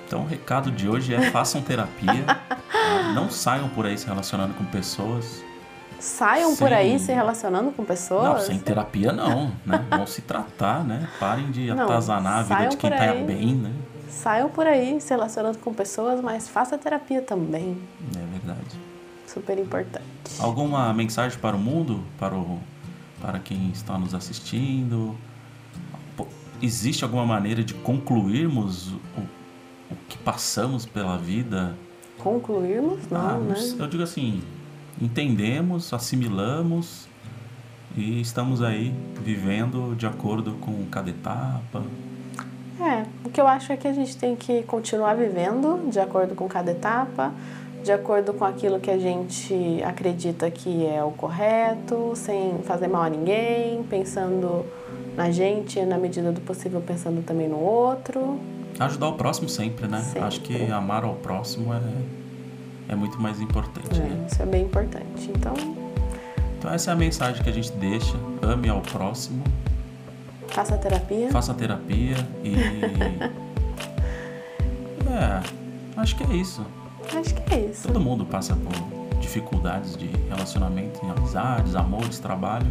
Então 0.07 0.21
o 0.21 0.25
recado 0.25 0.71
de 0.71 0.88
hoje 0.88 1.13
é 1.13 1.30
façam 1.32 1.61
terapia. 1.61 2.25
não 3.13 3.30
saiam 3.30 3.67
por 3.69 3.86
aí 3.86 3.97
se 3.97 4.05
relacionando 4.07 4.53
com 4.53 4.63
pessoas. 4.65 5.43
Saiam 5.99 6.55
por 6.55 6.69
Sim. 6.69 6.73
aí 6.75 6.99
se 6.99 7.11
relacionando 7.11 7.71
com 7.71 7.84
pessoas. 7.84 8.23
Não, 8.23 8.39
sem 8.39 8.59
terapia 8.59 9.11
não, 9.11 9.51
né? 9.65 9.84
Vão 9.89 10.05
se 10.05 10.21
tratar, 10.21 10.84
né? 10.84 11.09
Parem 11.19 11.49
de 11.49 11.73
Não, 11.73 11.86
atazanar 11.86 12.38
a 12.38 12.43
vida 12.43 12.67
de 12.67 12.78
quem 12.78 12.89
por 12.91 12.97
tá 12.97 13.03
aí. 13.03 13.23
bem, 13.23 13.55
né? 13.55 13.71
Saiam 14.10 14.49
por 14.49 14.66
aí 14.66 14.99
se 15.01 15.10
relacionando 15.10 15.58
com 15.60 15.74
pessoas, 15.74 16.22
mas 16.22 16.47
faça 16.47 16.78
terapia 16.78 17.22
também. 17.22 17.78
É 18.16 18.26
verdade. 18.32 18.78
Super 19.26 19.58
importante. 19.60 20.05
Alguma 20.39 20.93
mensagem 20.93 21.38
para 21.39 21.55
o 21.55 21.60
mundo, 21.60 22.03
para 22.18 22.36
o 22.36 22.60
para 23.20 23.39
quem 23.39 23.70
está 23.72 23.97
nos 23.97 24.14
assistindo? 24.14 25.16
Existe 26.62 27.03
alguma 27.03 27.26
maneira 27.26 27.64
de 27.64 27.74
concluirmos 27.74 28.91
o, 28.91 29.22
o 29.91 29.95
que 30.08 30.18
passamos 30.18 30.86
pela 30.86 31.18
vida? 31.18 31.76
Concluirmos? 32.18 33.08
Não, 33.10 33.20
Ah, 33.20 33.38
né? 33.38 33.55
Eu 33.78 33.88
digo 33.88 34.01
assim, 34.03 34.41
entendemos, 34.99 35.93
assimilamos 35.93 37.08
e 37.95 38.22
estamos 38.22 38.62
aí 38.62 38.93
vivendo 39.24 39.95
de 39.95 40.08
acordo 40.08 40.53
com 40.53 40.86
cada 40.86 41.10
etapa. 41.10 41.84
É, 42.80 43.05
o 43.25 43.30
que 43.30 43.41
eu 43.41 43.47
acho 43.47 43.71
é 43.71 43.78
que 43.78 43.88
a 43.88 43.93
gente 43.93 44.15
tem 44.17 44.36
que 44.36 44.63
continuar 44.63 45.15
vivendo 45.15 45.89
de 45.89 45.99
acordo 45.99 46.36
com 46.36 46.47
cada 46.47 46.71
etapa, 46.71 47.34
de 47.84 47.91
acordo 47.91 48.34
com 48.34 48.45
aquilo 48.45 48.80
que 48.80 48.91
a 48.91 48.97
gente 48.97 49.82
acredita 49.84 50.49
que 50.51 50.86
é 50.86 51.03
o 51.03 51.11
correto, 51.11 52.13
sem 52.15 52.59
fazer 52.63 52.88
mal 52.88 53.03
a 53.03 53.09
ninguém, 53.09 53.84
pensando 53.84 54.65
na 55.15 55.32
gente, 55.32 55.82
na 55.84 55.97
medida 55.97 56.32
do 56.32 56.41
possível, 56.41 56.82
pensando 56.82 57.23
também 57.25 57.47
no 57.47 57.57
outro. 57.59 58.39
Ajudar 58.80 59.07
o 59.07 59.13
próximo 59.13 59.49
sempre, 59.49 59.88
né? 59.88 60.01
Sempre. 60.01 60.21
Acho 60.21 60.41
que 60.41 60.71
amar 60.71 61.03
ao 61.03 61.15
próximo 61.15 61.73
é, 61.73 61.82
é 62.89 62.95
muito 62.95 63.19
mais 63.19 63.41
importante, 63.41 63.99
né? 63.99 64.23
É, 64.23 64.32
isso 64.32 64.41
é 64.41 64.45
bem 64.45 64.63
importante. 64.65 65.32
Então, 65.36 65.53
Então 66.59 66.71
essa 66.71 66.91
é 66.91 66.93
a 66.93 66.97
mensagem 66.97 67.41
que 67.41 67.49
a 67.49 67.53
gente 67.53 67.71
deixa. 67.71 68.15
Ame 68.41 68.69
ao 68.69 68.82
próximo, 68.82 69.43
faça 70.50 70.78
terapia. 70.78 71.32
faça 71.32 71.54
terapia 71.54 72.16
e. 72.43 72.56
é, 75.10 75.41
acho 75.98 76.16
que 76.16 76.24
é 76.24 76.36
isso. 76.36 76.66
Acho 77.16 77.34
que 77.36 77.54
é 77.54 77.60
isso. 77.60 77.88
Todo 77.88 78.00
mundo 78.00 78.26
passa 78.26 78.56
por 78.56 78.74
dificuldades 79.20 79.95
de 79.98 80.08
relacionamento, 80.30 81.06
em 81.06 81.10
amizades, 81.10 81.76
amores, 81.76 82.20
trabalho. 82.20 82.68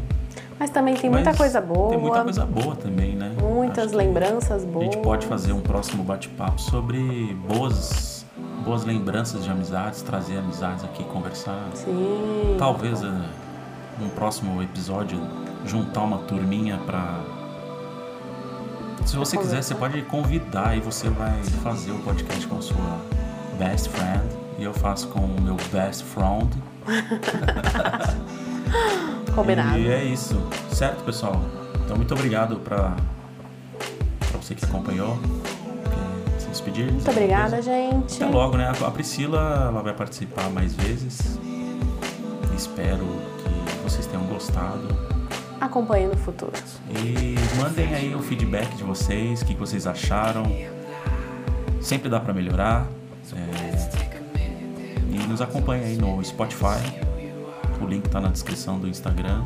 Mas 0.59 0.71
também 0.71 0.95
tem 0.95 1.11
muita 1.11 1.31
Mas 1.31 1.39
coisa 1.39 1.61
boa. 1.61 1.91
Tem 1.91 1.99
muita 1.99 2.23
coisa 2.23 2.47
boa 2.47 2.75
também, 2.75 3.15
né? 3.15 3.35
Muitas 3.41 3.89
Acho 3.89 3.97
lembranças 3.97 4.65
A 4.65 4.67
boas. 4.67 4.85
gente 4.87 4.99
pode 4.99 5.27
fazer 5.27 5.53
um 5.53 5.61
próximo 5.61 6.03
bate-papo 6.03 6.59
sobre 6.61 7.37
boas, 7.47 8.25
boas 8.65 8.85
lembranças 8.85 9.45
de 9.45 9.51
amizades, 9.51 10.01
trazer 10.03 10.39
amizades 10.39 10.83
aqui, 10.85 11.05
conversar. 11.05 11.63
Sim. 11.75 12.57
Talvez 12.59 13.03
eh, 13.03 13.07
num 14.01 14.09
próximo 14.11 14.63
episódio 14.63 15.21
juntar 15.67 16.03
uma 16.03 16.19
turminha 16.19 16.79
pra. 16.87 17.21
Se 19.07 19.17
você 19.17 19.39
quiser, 19.39 19.63
você 19.63 19.75
pode 19.75 20.03
convidar 20.03 20.77
e 20.77 20.81
você 20.81 21.09
vai 21.09 21.41
fazer 21.63 21.93
o 21.93 21.99
podcast 22.01 22.45
com 22.49 22.61
sua 22.61 23.01
best 23.57 23.89
friend 23.89 24.25
e 24.59 24.65
eu 24.65 24.75
faço 24.75 25.07
com 25.09 25.21
o 25.21 25.41
meu 25.41 25.57
best 25.73 26.05
friend. 26.05 26.51
Combinado. 29.33 29.79
E 29.79 29.89
é 29.89 30.05
isso, 30.05 30.35
certo, 30.73 31.05
pessoal? 31.05 31.41
Então, 31.85 31.97
muito 31.97 32.13
obrigado 32.15 32.57
pra, 32.57 32.97
pra 34.29 34.39
você 34.41 34.57
que 34.57 34.65
acompanhou. 34.65 35.17
Se 36.39 36.49
despedir? 36.49 36.91
Muito 36.91 37.09
obrigada, 37.09 37.63
gente. 37.63 38.23
Até 38.23 38.27
logo, 38.27 38.57
né? 38.57 38.73
A 38.85 38.91
Priscila 38.91 39.69
ela 39.69 39.83
vai 39.83 39.95
participar 39.95 40.51
mais 40.51 40.75
vezes. 40.75 41.39
Espero 42.57 43.07
que 43.39 43.49
vocês 43.85 44.05
tenham 44.07 44.27
gostado. 44.27 45.16
Acompanhe 45.61 46.07
no 46.07 46.17
futuro. 46.17 46.53
E 46.91 47.35
mandem 47.61 47.95
aí 47.95 48.15
o 48.15 48.21
feedback 48.21 48.75
de 48.77 48.83
vocês, 48.85 49.43
o 49.43 49.45
que 49.47 49.55
vocês 49.55 49.87
acharam. 49.87 50.45
Sempre 51.81 52.09
dá 52.09 52.21
pra 52.21 52.33
melhorar. 52.35 52.87
É, 53.35 54.07
E 55.11 55.27
nos 55.27 55.41
acompanhe 55.41 55.85
aí 55.85 55.97
no 55.97 56.23
Spotify. 56.25 56.81
O 57.81 57.87
link 57.87 58.09
tá 58.09 58.21
na 58.21 58.29
descrição 58.29 58.79
do 58.79 58.87
Instagram. 58.89 59.43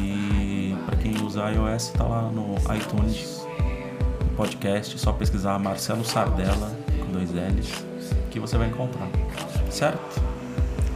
E 0.00 0.76
para 0.86 0.96
quem 0.96 1.20
usa 1.22 1.50
iOS, 1.50 1.88
tá 1.90 2.04
lá 2.04 2.22
no 2.22 2.54
iTunes, 2.74 3.46
no 4.20 4.36
podcast. 4.36 4.94
É 4.94 4.98
só 4.98 5.12
pesquisar 5.12 5.58
Marcelo 5.58 6.04
Sardella 6.04 6.70
com 7.00 7.12
dois 7.12 7.30
L's 7.32 7.84
que 8.30 8.38
você 8.40 8.56
vai 8.58 8.68
encontrar. 8.68 9.08
Certo? 9.70 10.20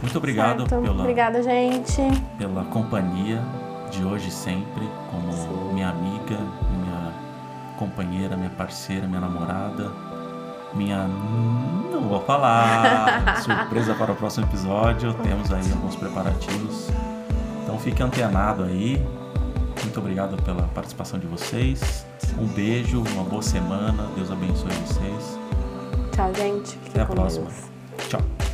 Muito 0.01 0.17
obrigado 0.17 0.67
Certo? 0.69 0.81
pela 0.81 1.01
Obrigada, 1.01 1.41
gente. 1.43 2.01
pela 2.37 2.63
companhia 2.65 3.41
de 3.89 4.03
hoje 4.03 4.29
e 4.29 4.31
sempre, 4.31 4.89
como 5.11 5.31
Sim. 5.31 5.73
minha 5.73 5.89
amiga, 5.89 6.37
minha 6.71 7.13
companheira, 7.77 8.35
minha 8.35 8.49
parceira, 8.49 9.07
minha 9.07 9.21
namorada, 9.21 9.91
minha. 10.73 11.07
Não 11.91 12.01
vou 12.01 12.21
falar! 12.21 13.37
Surpresa 13.41 13.93
para 13.95 14.11
o 14.11 14.15
próximo 14.15 14.45
episódio, 14.45 15.13
temos 15.15 15.51
aí 15.51 15.71
alguns 15.71 15.95
preparativos. 15.95 16.89
Então 17.63 17.77
fique 17.79 18.01
antenado 18.01 18.63
aí. 18.63 19.03
Muito 19.83 19.99
obrigado 19.99 20.41
pela 20.43 20.63
participação 20.63 21.19
de 21.19 21.27
vocês. 21.27 22.05
Um 22.37 22.45
beijo, 22.47 23.01
uma 23.13 23.23
boa 23.23 23.41
semana. 23.41 24.07
Deus 24.15 24.31
abençoe 24.31 24.71
vocês. 24.71 25.39
Tchau, 26.11 26.33
gente. 26.35 26.77
Até 26.89 27.01
a 27.01 27.05
próxima. 27.05 27.45
Deus. 27.45 28.09
Tchau. 28.09 28.48